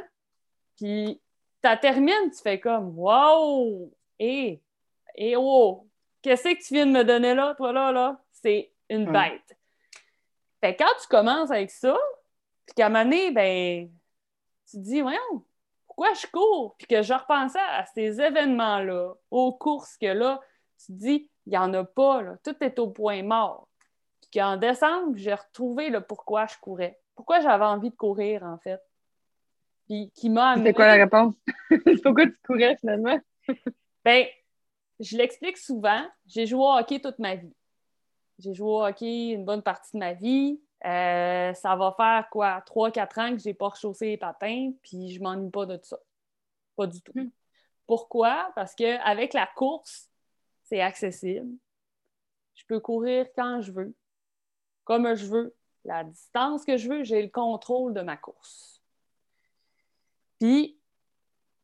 [0.78, 1.22] puis
[1.62, 3.92] tu termines, tu fais comme Wow!
[4.18, 4.62] Et,
[5.16, 5.86] et oh!
[6.22, 8.18] Qu'est-ce que tu viens de me donner là, toi là, là?
[8.32, 9.58] C'est une bête.
[10.62, 11.98] Fait quand tu commences avec ça,
[12.66, 13.92] puis qu'à un moment donné, ben,
[14.72, 15.44] tu te dis, voyons,
[15.86, 16.78] pourquoi je cours?
[16.78, 20.40] Puis que je repensais à ces événements-là, aux courses que là,
[20.80, 22.38] tu te dis, il n'y en a pas, là.
[22.42, 23.68] tout est au point mort
[24.34, 27.00] qu'en décembre, j'ai retrouvé le pourquoi je courais.
[27.16, 28.82] Pourquoi j'avais envie de courir, en fait.
[29.88, 30.70] Puis qui m'a amené...
[30.70, 31.34] C'est quoi la réponse?
[32.04, 33.20] pourquoi tu courais, finalement?
[34.06, 34.26] ben,
[35.00, 36.06] je l'explique souvent.
[36.26, 37.54] J'ai joué au hockey toute ma vie.
[38.40, 40.60] J'ai joué au hockey une bonne partie de ma vie.
[40.86, 45.22] Euh, ça va faire quoi, 3-4 ans que j'ai pas rechaussé les patins, puis je
[45.22, 45.98] m'ennuie pas de ça.
[46.76, 47.14] Pas du tout.
[47.16, 47.30] Hmm.
[47.88, 48.52] Pourquoi?
[48.56, 50.10] Parce qu'avec la course,
[50.64, 51.50] c'est accessible.
[52.54, 53.96] Je peux courir quand je veux
[54.88, 58.82] comme je veux, la distance que je veux, j'ai le contrôle de ma course.
[60.40, 60.80] Puis,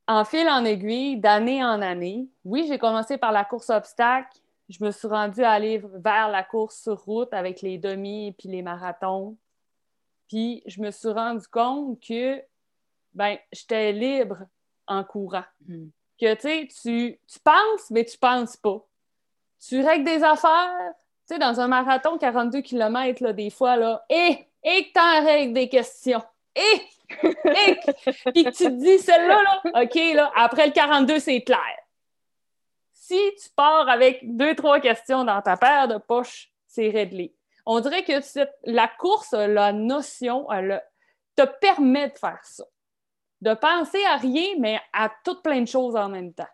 [0.09, 4.41] en fil en aiguille, d'année en année, oui, j'ai commencé par la course obstacle.
[4.67, 8.31] Je me suis rendue à aller vers la course sur route avec les demi et
[8.33, 9.37] puis les marathons.
[10.27, 12.43] Puis, je me suis rendu compte que
[13.13, 14.39] ben, j'étais libre
[14.85, 15.45] en courant.
[15.65, 15.87] Hmm.
[16.19, 18.85] Que tu tu, tu penses, mais tu penses pas.
[19.65, 20.93] Tu règles des affaires,
[21.27, 25.25] tu sais, dans un marathon 42 km, là, des fois, là, et, et que t'en
[25.25, 26.23] règles des questions.
[26.55, 26.81] Et,
[27.23, 27.79] et,
[28.31, 31.77] puis que tu te dis, celle-là, là, OK, là, après le 42, c'est clair.
[32.91, 37.35] Si tu pars avec deux, trois questions dans ta paire de poches, c'est réglé.
[37.65, 38.13] On dirait que
[38.63, 40.83] la course, la notion, elle,
[41.35, 42.63] te permet de faire ça.
[43.41, 46.47] De penser à rien, mais à toutes plein de choses en même temps.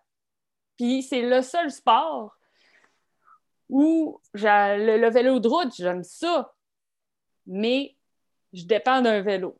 [0.78, 2.36] Puis c'est le seul sport
[3.70, 6.53] ou le, vélo de route, j'aime ça,
[7.45, 7.95] mais
[8.53, 9.57] je dépends d'un vélo.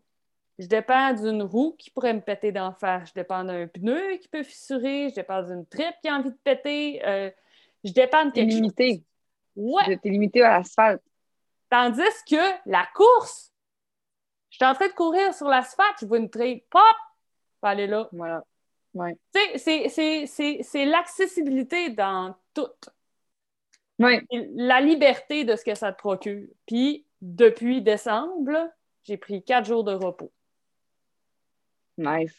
[0.58, 3.10] Je dépends d'une roue qui pourrait me péter d'en face.
[3.10, 5.10] Je dépends d'un pneu qui peut fissurer.
[5.10, 7.02] Je dépends d'une tripe qui a envie de péter.
[7.06, 7.32] Euh,
[7.86, 8.90] je dépends de quelque limité.
[8.90, 9.04] chose.
[9.56, 9.98] Ouais.
[9.98, 11.02] T'es limité à l'asphalte.
[11.70, 12.36] Tandis que
[12.66, 13.54] la course,
[14.50, 16.82] je suis en train de courir sur l'asphalte, je vois une tripe, pop,
[17.62, 18.10] je aller là.
[18.12, 18.44] Voilà.
[18.96, 19.18] Ouais.
[19.34, 22.68] C'est l'accessibilité dans tout.
[24.00, 26.48] La liberté de ce que ça te procure.
[26.66, 28.70] Puis, depuis décembre,
[29.04, 30.32] j'ai pris quatre jours de repos.
[31.98, 32.34] Nice.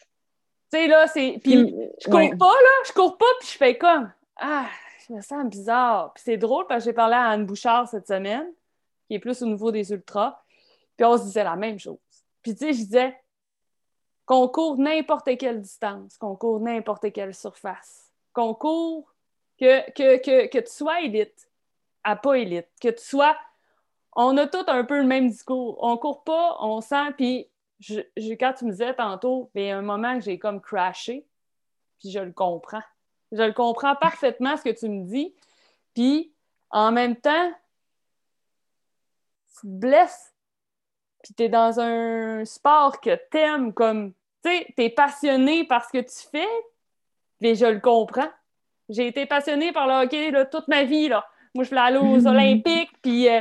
[0.70, 1.38] sais, là, c'est.
[1.42, 2.70] Puis, je cours pas, là.
[2.86, 4.10] Je cours pas, puis je fais comme.
[4.36, 4.68] Ah,
[5.06, 6.14] je me sens bizarre.
[6.14, 8.50] Puis c'est drôle parce que j'ai parlé à Anne Bouchard cette semaine,
[9.06, 10.42] qui est plus au niveau des ultras.
[10.96, 11.98] Puis on se disait la même chose.
[12.42, 13.20] Puis, tu sais, je disais
[14.24, 19.12] qu'on court n'importe quelle distance, qu'on court n'importe quelle surface, qu'on court,
[19.58, 21.49] que, que, que, que tu sois élite
[22.04, 23.36] à pas élite, que tu sois.
[24.14, 25.78] On a tous un peu le même discours.
[25.82, 27.48] On court pas, on sent, puis
[27.80, 28.00] je,
[28.34, 31.26] quand tu me disais tantôt, il y a un moment que j'ai comme crashé,
[31.98, 32.82] puis je le comprends.
[33.32, 35.34] Je le comprends parfaitement ce que tu me dis.
[35.94, 36.32] Puis
[36.70, 37.52] en même temps,
[39.54, 40.34] tu te blesses,
[41.22, 44.12] puis tu es dans un sport que tu aimes, comme,
[44.44, 46.48] tu sais, tu es passionné par ce que tu fais,
[47.40, 48.30] mais je le comprends.
[48.88, 51.08] J'ai été passionnée par le hockey toute ma vie.
[51.08, 51.29] Là.
[51.54, 53.40] Moi, je voulais aller aux Olympiques, puis euh,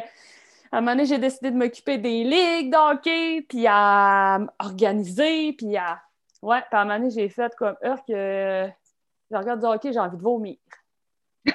[0.71, 5.53] à un moment donné, j'ai décidé de m'occuper des ligues de hockey, puis à organiser,
[5.53, 6.01] puis à.
[6.41, 8.69] Ouais, puis à un moment donné, j'ai fait comme heure que
[9.31, 10.57] je regarde du hockey, j'ai envie de vomir.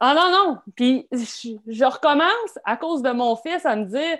[0.00, 0.58] ah non, non!
[0.76, 4.18] Puis je, recommence à cause de mon fils à me dire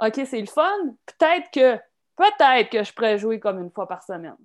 [0.00, 1.76] OK, c'est le fun, peut-être que
[2.16, 4.36] peut-être que je pourrais jouer comme une fois par semaine.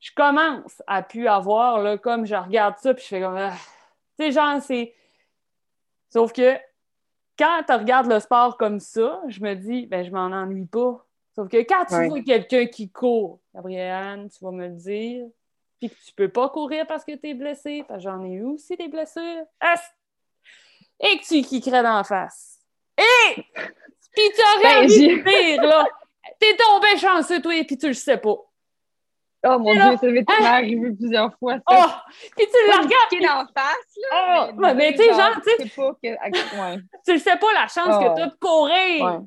[0.00, 3.36] Je commence à pu avoir, là, comme je regarde ça, puis je fais comme.
[3.36, 3.54] Ah.
[4.18, 4.94] Tu sais, genre, c'est
[6.10, 6.56] Sauf que
[7.38, 11.04] quand tu regardes le sport comme ça, je me dis, ben, je m'en ennuie pas.
[11.34, 15.26] Sauf que quand tu vois quelqu'un qui court, Gabrielle, tu vas me le dire,
[15.78, 18.30] puis que tu peux pas courir parce que tu es blessé, parce que j'en ai
[18.30, 19.44] eu aussi des blessures,
[21.00, 22.58] et que tu kickerais d'en face?
[22.96, 25.86] Et puis tu aurais ben, envie de pire, là.
[26.40, 28.36] T'es tombé chanceux, toi, puis tu le sais pas.
[29.46, 31.56] Oh mon Dieu, ça m'est arrivé plusieurs fois.
[31.56, 31.62] Ça.
[31.70, 32.12] Oh!
[32.36, 33.08] Puis tu la regardes.
[33.08, 34.48] Qui en face, là.
[34.50, 34.54] Oh!
[34.56, 35.76] Mais, mais tu sais, genre, tu sais.
[35.76, 37.04] Pas que...
[37.04, 39.22] tu ne sais pas la chance que tu as de courir.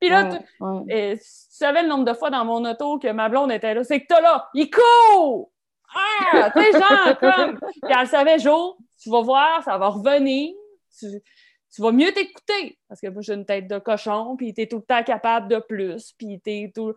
[0.00, 0.92] Puis là, tu...
[0.92, 3.82] Et, tu savais le nombre de fois dans mon auto que ma blonde était là,
[3.82, 5.50] c'est que t'as là, il court!
[5.94, 6.50] Ah!
[6.50, 7.58] tu sais, genre, comme.
[7.58, 10.54] Puis elle savait, Jo, tu vas voir, ça va revenir.
[10.96, 11.06] Tu,
[11.74, 12.78] tu vas mieux t'écouter.
[12.88, 15.58] Parce que moi, j'ai une tête de cochon, puis t'es tout le temps capable de
[15.58, 16.94] plus, puis t'es tout.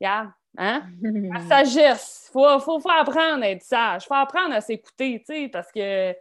[0.00, 0.84] Regarde, Hein?
[1.02, 2.28] La sagesse.
[2.28, 4.04] Il faut, faut, apprendre à être sage.
[4.04, 6.14] Il faut apprendre à s'écouter, tu sais, parce que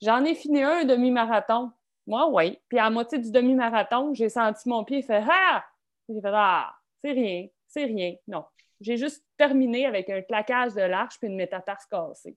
[0.00, 1.70] j'en ai fini un demi-marathon.
[2.06, 2.58] Moi, oui.
[2.68, 5.64] Puis à la moitié du demi-marathon, j'ai senti mon pied faire Ah!
[6.08, 8.14] J'ai fait Ah, c'est rien, c'est rien.
[8.26, 8.44] Non.
[8.80, 12.36] J'ai juste terminé avec un claquage de l'arche puis une métatarse cassée.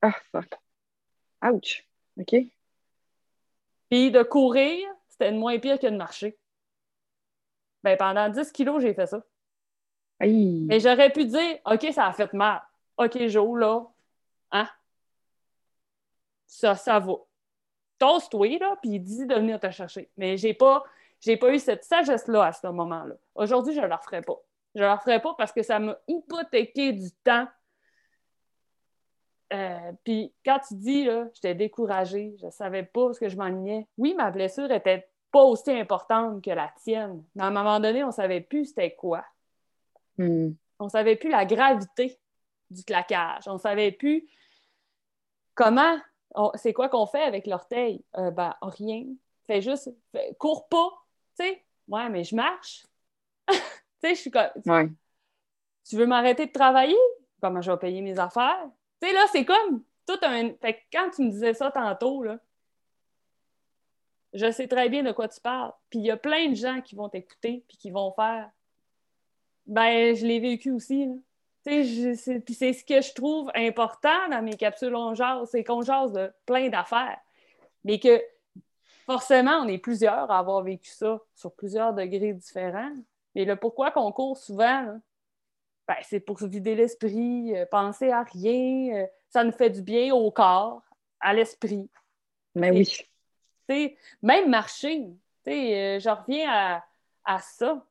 [0.00, 0.54] Ah, fuck.
[1.42, 1.84] Ouch.
[2.18, 2.36] OK.
[3.90, 6.38] Puis de courir, c'était moins pire que de marcher.
[7.82, 9.22] Ben, pendant 10 kilos, j'ai fait ça.
[10.66, 12.62] Mais j'aurais pu dire, OK, ça a fait mal.
[12.96, 13.86] OK, Joe, là,
[14.52, 14.68] hein?
[16.46, 17.14] Ça, ça va.
[17.98, 20.10] Toast-toi, là, puis dis de venir te chercher.
[20.16, 20.84] Mais j'ai pas,
[21.20, 23.14] j'ai pas eu cette sagesse-là à ce moment-là.
[23.34, 24.38] Aujourd'hui, je ne la referai pas.
[24.74, 27.46] Je ne la referai pas parce que ça m'a hypothéqué du temps.
[29.52, 33.36] Euh, puis quand tu dis, là, j'étais découragée, je ne savais pas ce que je
[33.36, 33.86] m'ennuyais.
[33.98, 37.24] Oui, ma blessure était pas aussi importante que la tienne.
[37.34, 39.24] Mais à un moment donné, on ne savait plus c'était quoi.
[40.20, 40.52] Hmm.
[40.78, 42.20] On ne savait plus la gravité
[42.68, 43.48] du claquage.
[43.48, 44.28] On ne savait plus
[45.54, 45.98] comment,
[46.56, 48.04] c'est quoi qu'on fait avec l'orteil.
[48.18, 49.06] Euh, ben, rien.
[49.46, 49.90] Fais juste,
[50.38, 50.90] cours pas.
[51.38, 52.84] Tu sais, ouais, mais je marche.
[53.48, 53.56] tu
[54.02, 54.94] sais, je suis comme.
[55.88, 56.98] Tu veux m'arrêter de travailler?
[57.40, 58.68] Comment je vais payer mes affaires?
[59.00, 60.52] Tu sais, là, c'est comme tout un.
[60.60, 62.38] Fait quand tu me disais ça tantôt, là,
[64.34, 65.72] je sais très bien de quoi tu parles.
[65.88, 68.50] Puis il y a plein de gens qui vont t'écouter puis qui vont faire
[69.70, 71.08] ben, je l'ai vécu aussi.
[71.64, 75.14] Puis c'est ce que je trouve important dans mes capsules on
[75.46, 77.18] c'est qu'on jase de plein d'affaires.
[77.84, 78.20] Mais que
[79.06, 82.92] forcément, on est plusieurs à avoir vécu ça sur plusieurs degrés différents.
[83.34, 85.00] Mais le pourquoi qu'on court souvent,
[85.86, 89.02] ben, c'est pour se vider l'esprit, euh, penser à rien.
[89.02, 90.82] Euh, ça nous fait du bien au corps,
[91.20, 91.88] à l'esprit.
[92.56, 92.84] Mais ben
[93.68, 93.96] oui.
[94.20, 95.06] même marcher,
[95.46, 96.84] euh, je reviens à,
[97.24, 97.84] à ça.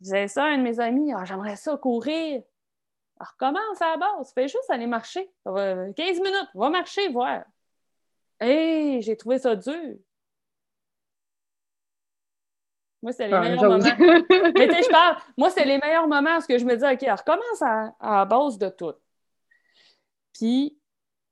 [0.00, 2.42] Je disais ça à un de mes amis, ah, j'aimerais ça courir.
[3.18, 5.28] Alors, commence à la base, fais juste aller marcher.
[5.44, 7.44] 15 minutes, va marcher, voir.
[8.40, 9.96] Hé, j'ai trouvé ça dur.
[13.02, 13.78] Moi, c'est les ah, meilleurs moments.
[14.54, 17.62] Mais je parle, moi, c'est les meilleurs moments où je me dis, OK, alors commence
[17.62, 18.94] à, à la base de tout.
[20.32, 20.78] Puis,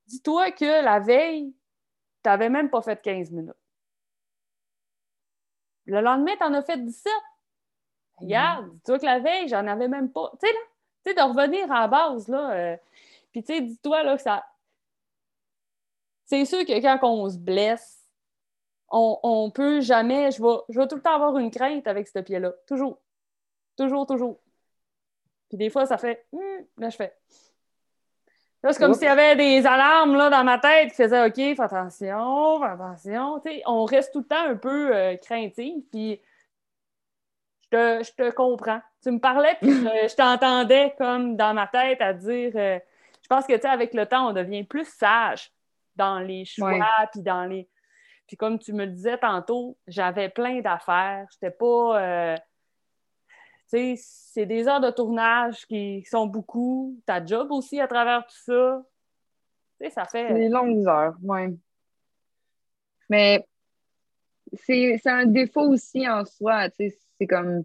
[0.06, 1.54] dis-toi que la veille,
[2.22, 3.54] tu n'avais même pas fait 15 minutes.
[5.86, 7.12] Le lendemain, tu en as fait 17.
[8.18, 10.30] Regarde, dis-toi que la veille, j'en avais même pas.
[10.40, 10.60] Tu sais, là,
[11.04, 12.50] tu sais, de revenir à la base, là.
[12.50, 12.76] Euh,
[13.32, 14.44] puis, tu sais, dis-toi, là, que ça.
[16.24, 18.04] C'est sûr que quand on se blesse,
[18.88, 20.30] on, on peut jamais.
[20.30, 22.52] Je vais, je vais tout le temps avoir une crainte avec ce pied-là.
[22.66, 22.98] Toujours.
[23.76, 24.38] Toujours, toujours.
[25.48, 26.40] Puis des fois, ça fait hum,
[26.78, 27.14] là, je fais.
[28.62, 31.36] Là, c'est comme s'il y avait des alarmes là, dans ma tête qui faisaient OK,
[31.36, 33.40] fais attention, fais attention.
[33.66, 35.84] on reste tout le temps un peu euh, craintif.
[35.92, 36.20] Puis
[37.76, 38.80] je te, comprends.
[39.02, 42.52] Tu me parlais, puis je, t'entendais comme dans ma tête à dire.
[42.54, 42.78] Euh,
[43.22, 45.50] je pense que, tu sais, avec le temps, on devient plus sage
[45.96, 46.78] dans les choix,
[47.12, 47.68] puis dans les.
[48.26, 51.26] Puis comme tu me le disais tantôt, j'avais plein d'affaires.
[51.32, 52.00] J'étais pas.
[52.00, 52.36] Euh,
[53.70, 57.00] tu sais, c'est des heures de tournage qui sont beaucoup.
[57.06, 58.82] Ta job aussi à travers tout ça.
[59.80, 60.32] Tu sais, ça fait.
[60.34, 61.58] Des longues heures, oui.
[63.08, 63.46] Mais
[64.54, 66.68] c'est un défaut aussi en soi.
[66.76, 67.64] C'est comme.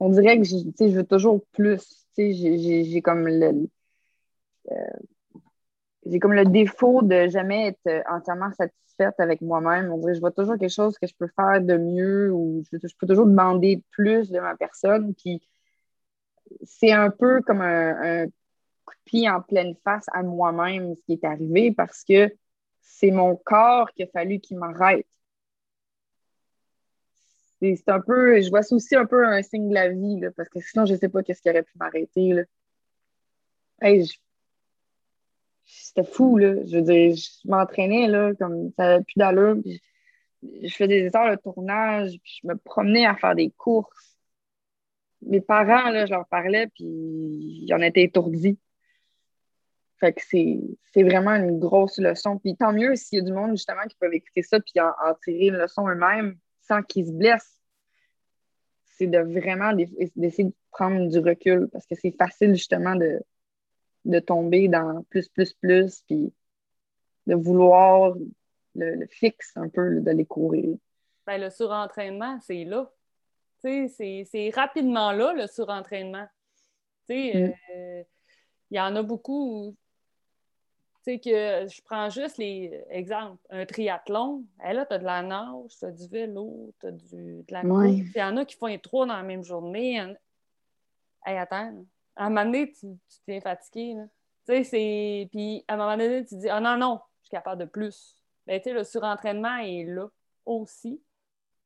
[0.00, 2.06] On dirait que je veux toujours plus.
[2.16, 3.68] J'ai comme le.
[4.70, 4.74] Euh,
[6.06, 9.90] j'ai comme le défaut de jamais être entièrement satisfaite avec moi-même.
[9.92, 12.78] On dirait je vois toujours quelque chose que je peux faire de mieux ou je,
[12.98, 15.14] peux toujours demander plus de ma personne.
[15.14, 15.42] Puis
[16.62, 18.26] c'est un peu comme un,
[18.84, 22.30] coup de pied en pleine face à moi-même ce qui est arrivé parce que
[22.82, 25.06] c'est mon corps qu'il a fallu qu'il m'arrête.
[27.76, 30.48] C'est un peu, je vois ça aussi un peu un signe de la vie, parce
[30.48, 32.44] que sinon, je ne sais pas qu'est-ce qui aurait pu m'arrêter.
[35.64, 36.54] C'était fou, là.
[36.66, 39.56] Je veux dire, je m'entraînais, là, comme ça n'avait plus d'allure.
[40.42, 44.18] Je, faisais des heures de tournage, puis je me promenais à faire des courses.
[45.22, 48.58] Mes parents, là, je leur parlais, puis ils en étaient étourdis.
[50.00, 52.38] Fait que c'est vraiment une grosse leçon.
[52.38, 55.14] Puis tant mieux s'il y a du monde, justement, qui peuvent écouter ça, puis en,
[55.24, 56.36] tirer une leçon eux-mêmes
[56.66, 57.60] sans qu'ils se blessent.
[58.96, 63.20] C'est de vraiment d'essayer de prendre du recul parce que c'est facile, justement, de,
[64.04, 66.32] de tomber dans plus, plus, plus, puis
[67.26, 68.14] de vouloir
[68.74, 70.76] le, fixe un peu, d'aller courir.
[71.26, 72.90] Ben, le surentraînement, c'est là.
[73.62, 76.26] C'est rapidement là, le surentraînement.
[77.08, 77.52] Mm.
[77.74, 78.02] Euh,
[78.70, 79.74] il y en a beaucoup
[81.04, 83.38] sais, que je prends juste les exemples.
[83.50, 87.44] Un triathlon, là, tu as de la nage, tu as du vélo, tu as du,
[87.46, 87.84] de la course.
[88.14, 89.96] Il y en a qui font les trois dans la même journée.
[91.26, 91.84] Hey, attends,
[92.16, 93.96] à un moment donné, tu, tu t'es fatigué.
[94.46, 95.28] Tu sais, c'est.
[95.30, 98.16] Puis à un moment donné, tu dis Ah non, non, je suis capable de plus.
[98.46, 100.08] Ben, tu sais, le surentraînement est là
[100.44, 101.00] aussi.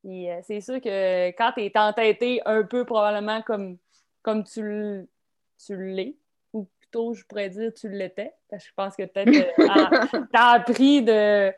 [0.03, 3.79] Puis euh, c'est sûr que quand tu es entêté un peu, probablement comme,
[4.23, 5.07] comme tu,
[5.69, 6.17] l'es,
[6.91, 10.49] plutôt, je pourrais dire, tu l'étais, parce que je pense que peut-être euh, tu as
[10.51, 11.53] appris de.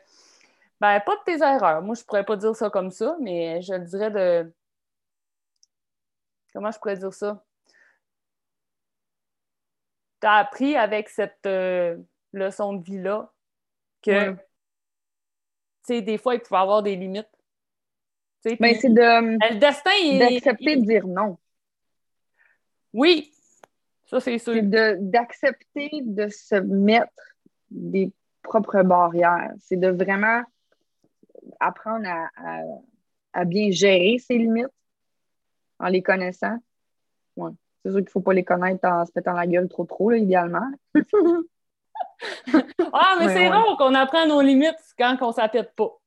[0.79, 1.81] Ben, pas de tes erreurs.
[1.81, 4.53] Moi, je pourrais pas dire ça comme ça, mais je le dirais de.
[6.53, 7.43] Comment je pourrais dire ça?
[10.21, 11.97] tu as appris avec cette euh,
[12.31, 13.33] leçon de vie-là
[14.03, 14.37] que, tu
[15.83, 17.27] sais, des fois, il pouvait avoir des limites.
[18.59, 19.01] Mais c'est de.
[19.01, 21.37] Le destin D'accepter de dire non.
[22.93, 23.33] Oui,
[24.11, 24.53] ça, c'est sûr.
[24.53, 24.69] C'est
[25.09, 27.13] d'accepter de, se mettre
[27.69, 28.11] des
[28.43, 29.53] propres barrières.
[29.59, 30.43] C'est de vraiment
[31.61, 32.07] apprendre
[33.33, 34.67] à, bien gérer ses limites
[35.79, 36.57] en les connaissant.
[37.37, 37.51] Ouais.
[37.83, 40.11] C'est sûr qu'il ne faut pas les connaître en se pétant la gueule trop trop,
[40.11, 40.69] idéalement.
[42.93, 46.00] ah, mais c'est rare qu'on apprenne nos limites quand on ne s'appelle pas.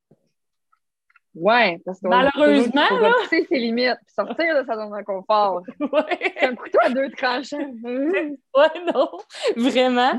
[1.35, 5.61] Oui, parce que malheureusement, faut repousser ses limites puis sortir de sa zone de confort.
[5.79, 6.33] Ouais.
[6.39, 7.57] C'est un couteau à deux tranchants.
[7.83, 9.09] oui, non,
[9.57, 10.13] vraiment.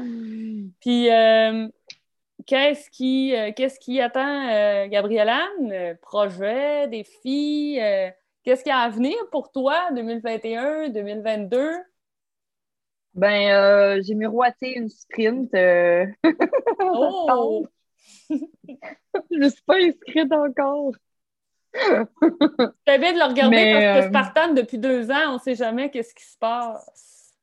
[0.81, 1.69] Puis euh,
[2.45, 5.97] qu'est-ce qui, euh, qu'est-ce qui attend euh, Gabrielle Anne?
[6.03, 7.81] Projet, défi,
[8.47, 11.79] Qu'est-ce qu'il y a à venir pour toi, 2021, 2022?
[13.15, 15.53] Ben, euh, j'ai miroité une sprint.
[15.55, 16.07] Euh...
[16.81, 17.67] oh!
[18.31, 18.37] je
[19.33, 20.93] ne suis pas inscrite encore.
[22.87, 25.55] C'est bien de le regarder parce que euh, Spartan, depuis deux ans, on ne sait
[25.55, 27.35] jamais qu'est-ce qui se passe.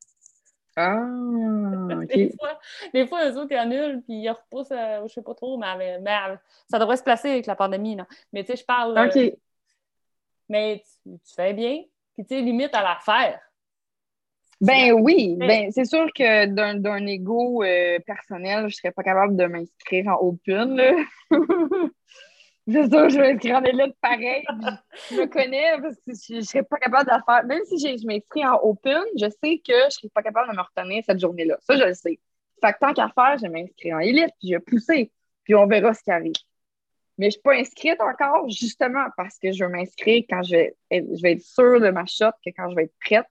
[0.76, 0.97] Ah,
[2.09, 2.59] des, fois,
[2.93, 5.57] des fois, eux autres, ils annulent, puis ils repoussent, euh, je ne sais pas trop,
[5.57, 5.99] mais,
[6.69, 7.95] ça devrait se placer avec la pandémie.
[7.95, 8.07] Là.
[8.32, 8.97] Mais tu sais, je parle.
[8.97, 9.34] OK
[10.49, 11.82] mais tu, fais bien.
[12.13, 13.39] Puis, tu sais, limite à la faire.
[14.61, 19.36] Ben oui, ben, c'est sûr que d'un ego euh, personnel, je ne serais pas capable
[19.36, 20.80] de m'inscrire en Open.
[22.68, 24.43] c'est sûr, je vais m'inscrire en élite pareil.
[25.09, 27.45] Je me connais parce que je ne serais pas capable de la faire.
[27.45, 30.55] Même si je m'inscris en Open, je sais que je ne serais pas capable de
[30.55, 31.57] me retenir cette journée-là.
[31.61, 32.20] Ça, je le sais.
[32.64, 35.11] Fait que tant qu'à faire, je vais m'inscrire en élite, puis je vais pousser,
[35.43, 36.34] puis on verra ce qui arrive.
[37.18, 40.51] Mais je ne suis pas inscrite encore, justement, parce que je veux m'inscrire quand je
[40.51, 43.26] vais, être, je vais être sûre de ma shot, que quand je vais être prête,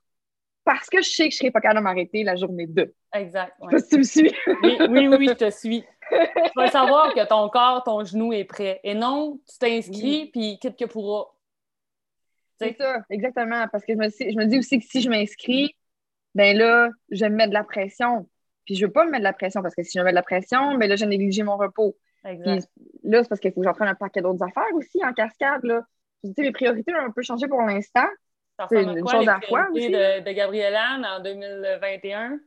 [0.64, 2.94] parce que je sais que je ne serai pas capable de m'arrêter la journée 2.
[3.14, 3.52] Exact.
[3.60, 3.82] Ouais.
[3.82, 4.32] tu me suis.
[4.62, 5.84] oui, oui, oui, je te suis.
[6.12, 8.80] Tu vas savoir que ton corps, ton genou est prêt.
[8.84, 11.26] Et non, tu t'inscris, puis quitte que pourra.
[12.58, 13.66] C'est ça, exactement.
[13.72, 15.74] Parce que je me, je me dis aussi que si je m'inscris,
[16.34, 18.28] ben là, je vais me mettre de la pression.
[18.64, 20.12] Puis je veux pas me mettre de la pression parce que si je me mets
[20.12, 21.96] de la pression, ben là, je néglige mon repos.
[22.24, 22.68] Exact.
[23.02, 25.64] là, c'est parce qu'il faut que j'en prenne un paquet d'autres affaires aussi en cascade.
[25.64, 25.82] Là.
[26.22, 28.06] Tu sais, les priorités ont un peu changé pour l'instant.
[28.68, 29.88] C'est une quoi, chose à la fois aussi.
[29.88, 32.38] de, de Gabrielle Anne en 2021?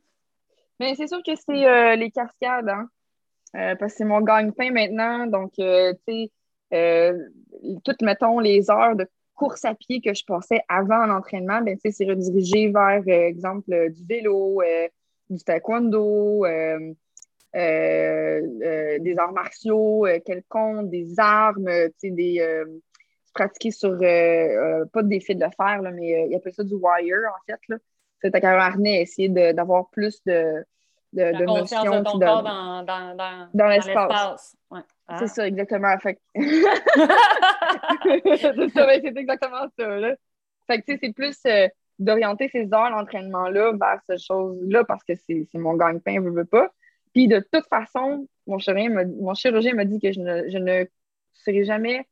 [0.80, 2.88] Mais c'est sûr que c'est euh, les cascades, hein.
[3.56, 5.28] Euh, parce que c'est mon gagne-pain maintenant.
[5.28, 6.32] Donc, euh, tu sais,
[6.74, 7.18] euh,
[7.84, 11.82] toutes, mettons, les heures de course à pied que je passais avant l'entraînement, ben, tu
[11.82, 14.62] sais, c'est redirigé vers, exemple, du vélo,
[15.30, 16.46] du taekwondo,
[17.54, 21.70] des arts martiaux quelconques, des armes,
[22.02, 22.64] des...
[23.34, 27.40] pratiquer sur, pas des fils de fer, là, mais ils appellent ça du wire, en
[27.46, 27.60] fait.
[28.22, 30.64] C'est un harnais, essayer d'avoir plus de,
[31.16, 34.56] de, La de conscience notions, de ton corps dans, dans, dans, Dans l'espace.
[34.70, 34.82] Ouais.
[35.08, 35.18] Ah.
[35.20, 35.98] C'est ça, exactement.
[36.00, 36.44] Fait c'est
[38.56, 38.70] ben,
[39.02, 39.88] c'est exactement ça.
[39.88, 40.16] Là.
[40.68, 41.68] Fait que, tu sais, c'est plus euh,
[42.00, 46.46] d'orienter ces heures d'entraînement-là vers cette chose-là parce que c'est c'est mon gagne-pain, je veux
[46.46, 46.70] pas.
[47.14, 50.58] Puis de toute façon, mon chirurgien m'a mon chirurgien m'a dit que je ne, je
[50.58, 50.86] ne
[51.34, 52.06] serai jamais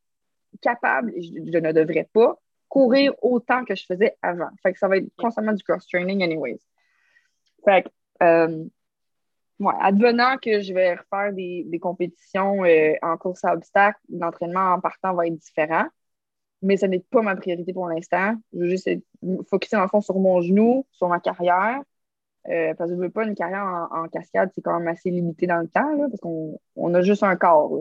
[0.61, 2.37] capable, je ne devrais pas,
[2.69, 4.49] courir autant que je faisais avant.
[4.61, 6.59] Fait que ça va être constamment du cross-training anyways.
[7.65, 7.89] Fait que,
[8.23, 8.65] euh,
[9.59, 14.73] Ouais, advenant que je vais refaire des, des compétitions euh, en course à obstacles, l'entraînement
[14.73, 15.85] en partant va être différent,
[16.61, 18.35] mais ce n'est pas ma priorité pour l'instant.
[18.53, 19.03] Je veux juste être
[19.49, 21.81] focusé dans le fond sur mon genou, sur ma carrière,
[22.49, 25.11] euh, parce que je veux pas une carrière en, en cascade, c'est quand même assez
[25.11, 27.71] limité dans le temps, là, parce qu'on on a juste un corps.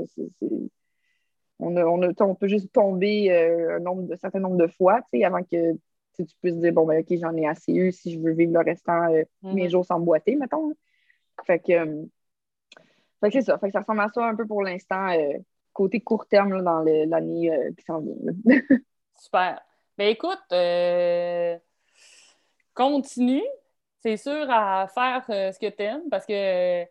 [1.58, 4.66] On, a- on, a- on peut juste tomber euh, un, nombre de, certain nombre de
[4.66, 5.72] fois avant que
[6.16, 8.60] tu puisses dire, bon, ben, OK, j'en ai assez eu si je veux vivre le
[8.60, 9.70] restant euh, mes Mhm.
[9.70, 10.72] jours sans boiter, mettons.
[11.48, 11.54] Là.
[11.54, 12.04] Fait que, euh,
[13.20, 13.58] fait que c'est ça.
[13.58, 15.38] Fait que ça ressemble à ça un peu pour l'instant, euh,
[15.72, 18.14] côté court terme là, dans le- l'année euh, qui s'en vient.
[18.24, 18.32] là.
[19.18, 19.60] Super.
[19.98, 21.56] Ben écoute, euh,
[22.74, 23.42] continue.
[24.00, 26.82] C'est sûr à faire ce que tu aimes parce que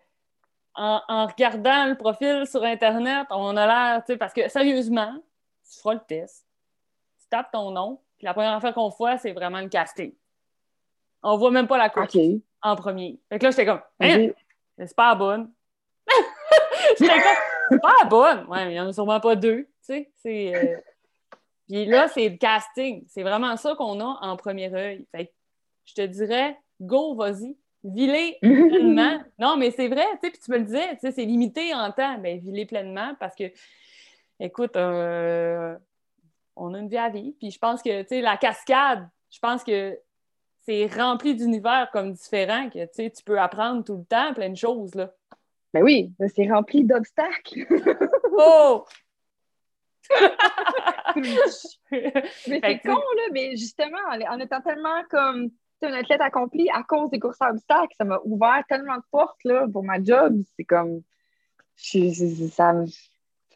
[0.76, 5.14] en, en regardant le profil sur Internet, on a l'air, tu sais, parce que sérieusement,
[5.70, 6.46] tu feras le test,
[7.20, 10.14] tu tapes ton nom, puis la première affaire qu'on voit, c'est vraiment le casting.
[11.24, 12.22] On voit même pas la course OK.
[12.62, 13.20] En premier.
[13.30, 14.28] Fait que là, j'étais comme, hein,
[14.78, 15.52] c'est pas bonne.
[17.00, 17.38] j'étais comme,
[17.72, 18.46] c'est pas bonne.
[18.48, 20.12] Ouais, mais il y en a sûrement pas deux, tu sais.
[20.18, 20.56] C'est.
[20.56, 20.78] euh,
[21.68, 23.06] Puis là, c'est le casting.
[23.08, 25.06] C'est vraiment ça qu'on a en premier œil.
[25.16, 25.32] Fait que
[25.86, 27.56] je te dirais, go, vas-y.
[27.84, 29.24] Vilez pleinement.
[29.40, 31.74] Non, mais c'est vrai, tu sais, puis tu me le disais, tu sais, c'est limité
[31.74, 32.18] en temps.
[32.18, 33.46] Ben, vilez pleinement parce que,
[34.40, 35.78] écoute, euh,
[36.56, 37.36] on a une vie à vivre.
[37.40, 39.98] Puis je pense que, tu sais, la cascade, je pense que
[40.64, 44.50] c'est rempli d'univers comme différents que, tu sais, tu peux apprendre tout le temps plein
[44.50, 45.12] de choses, là.
[45.74, 47.66] Ben oui, c'est rempli d'obstacles.
[48.34, 48.86] Oh!
[52.48, 55.50] Mais c'est con, là, mais justement, en, étant tellement comme
[55.84, 59.44] un athlète accompli à cause des courses à obstacles, ça m'a ouvert tellement de portes
[59.44, 60.42] là, pour ma job.
[60.56, 61.02] C'est comme.
[61.76, 62.74] je- je- ça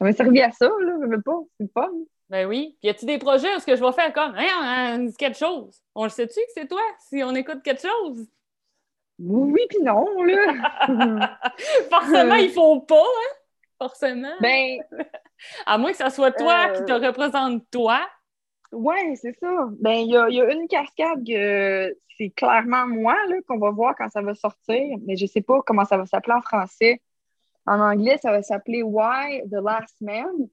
[0.00, 1.40] m'a servi à ça, là, je veux pas.
[1.58, 1.90] C'est fun.
[2.28, 2.76] Ben oui.
[2.80, 4.50] Puis y a-tu des projets où ce que je vais faire comme, hey,
[4.94, 5.80] on dit quelque chose?
[5.94, 8.26] On le sait-tu que c'est toi si on écoute quelque chose?
[9.18, 11.38] Oui, puis non, là.
[11.90, 13.34] Forcément, il faut pas, hein?
[13.78, 14.32] Forcément.
[14.40, 14.78] ben,
[15.66, 16.72] À moins que ça soit toi Euh.
[16.74, 18.00] qui te représente toi.
[18.72, 19.48] ouais, c'est ça.
[19.80, 23.70] Ben, il y a, y a une cascade que c'est clairement moi, là, qu'on va
[23.70, 27.00] voir quand ça va sortir, mais je sais pas comment ça va s'appeler en français.
[27.66, 30.48] En anglais, ça va s'appeler Why the Last Man.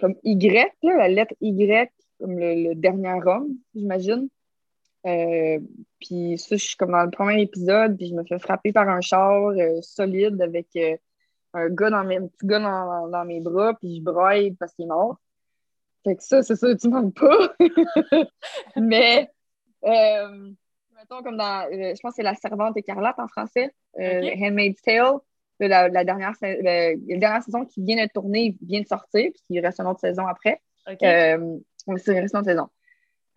[0.00, 4.28] Comme Y, là, la lettre Y, comme le, le dernier homme, j'imagine.
[5.06, 5.58] Euh,
[6.00, 8.88] puis ça, je suis comme dans le premier épisode, puis je me fais frapper par
[8.88, 10.96] un char euh, solide avec euh,
[11.52, 14.72] un gars dans mes, un petit gars dans, dans mes bras, puis je braille parce
[14.74, 15.18] qu'il est mort.
[16.04, 17.54] Fait que ça, c'est ça, tu manques pas.
[18.76, 19.30] Mais,
[19.84, 20.50] euh,
[20.94, 24.38] mettons, comme dans, je pense que c'est La Servante écarlate en français, euh, Ok.
[24.42, 25.18] Handmaid's Tale.
[25.66, 29.30] La, la dernière, sa- la, la dernière saison qui vient d'être tournée vient de sortir,
[29.32, 30.60] puis il reste une autre saison après.
[30.90, 31.02] OK.
[31.02, 31.56] Euh,
[31.96, 32.68] c'est, une autre saison.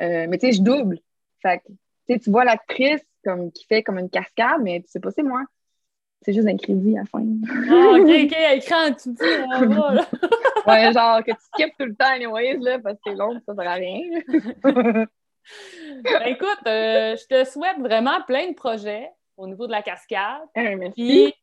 [0.01, 0.99] Euh, mais tu sais, je double.
[1.41, 1.61] Fait
[2.07, 5.23] que, tu vois l'actrice comme, qui fait comme une cascade, mais tu sais pas, c'est
[5.23, 5.43] moi.
[6.23, 7.23] C'est juste un crédit à la fin.
[7.69, 10.07] Ah, OK, OK, écran, tu me dis, va, là.
[10.67, 13.53] ouais, genre que tu skippes tout le temps, anyways, là, parce que c'est long, ça
[13.55, 14.01] sert à rien.
[16.03, 20.41] Ben, écoute, euh, je te souhaite vraiment plein de projets au niveau de la cascade.
[20.57, 20.93] Euh, merci.
[20.93, 21.33] Puis,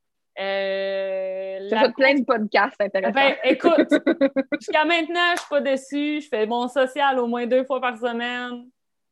[0.41, 3.13] euh, J'ai fait plein de podcasts intéressants.
[3.13, 3.91] Ben, écoute,
[4.61, 6.21] jusqu'à maintenant, je suis pas déçue.
[6.21, 8.67] Je fais mon social au moins deux fois par semaine.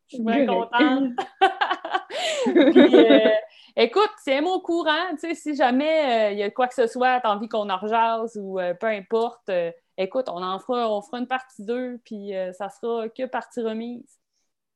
[0.08, 1.12] Je suis bien contente.
[2.44, 3.30] Puis, euh,
[3.76, 5.10] écoute, tiens-moi au courant.
[5.12, 7.70] Tu sais, si jamais euh, il y a quoi que ce soit, t'as envie qu'on
[7.70, 9.50] en rejase ou euh, peu importe,
[9.96, 14.18] écoute, on en fera, on fera une partie 2, puis ça sera que partie remise.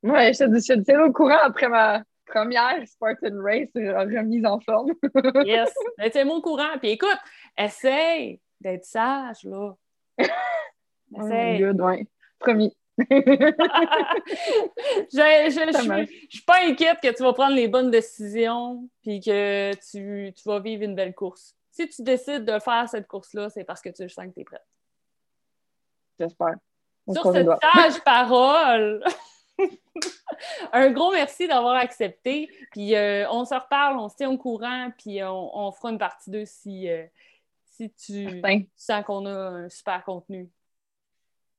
[0.02, 4.60] Ouais, je te dis, je te au courant après ma, première Spartan Race remise en
[4.60, 4.92] forme.
[5.46, 5.72] yes.
[5.98, 6.78] Mais tu mon courant.
[6.78, 7.18] Puis écoute,
[7.56, 9.72] essaye d'être sage, là.
[11.16, 11.62] Essaye.
[11.62, 12.06] Oh good, ouais.
[12.38, 12.76] Promis.
[13.10, 13.14] je
[15.64, 20.48] ne suis pas inquiète que tu vas prendre les bonnes décisions puis que tu, tu,
[20.48, 21.54] vas vivre une belle course.
[21.70, 24.44] Si tu décides de faire cette course-là, c'est parce que tu sens que tu es
[24.44, 24.64] prête.
[26.18, 26.54] J'espère.
[27.12, 29.04] Sur cette sage parole,
[30.72, 32.48] un gros merci d'avoir accepté.
[32.72, 36.30] Puis euh, on se reparle, on se tient au courant, puis on, fera une partie
[36.30, 37.04] 2 si, euh,
[37.64, 38.42] si tu
[38.76, 40.48] sens qu'on a un super contenu.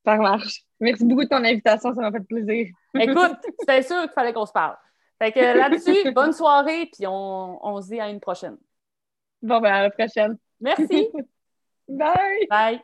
[0.05, 0.63] Ça marche.
[0.79, 2.67] Merci beaucoup de ton invitation, ça m'a fait plaisir.
[2.93, 4.77] Écoute, c'était sûr qu'il fallait qu'on se parle.
[5.19, 8.57] Fait que là-dessus, bonne soirée, puis on, on se dit à une prochaine.
[9.41, 10.37] Bon, ben à la prochaine.
[10.59, 11.09] Merci.
[11.87, 12.47] Bye.
[12.49, 12.81] Bye.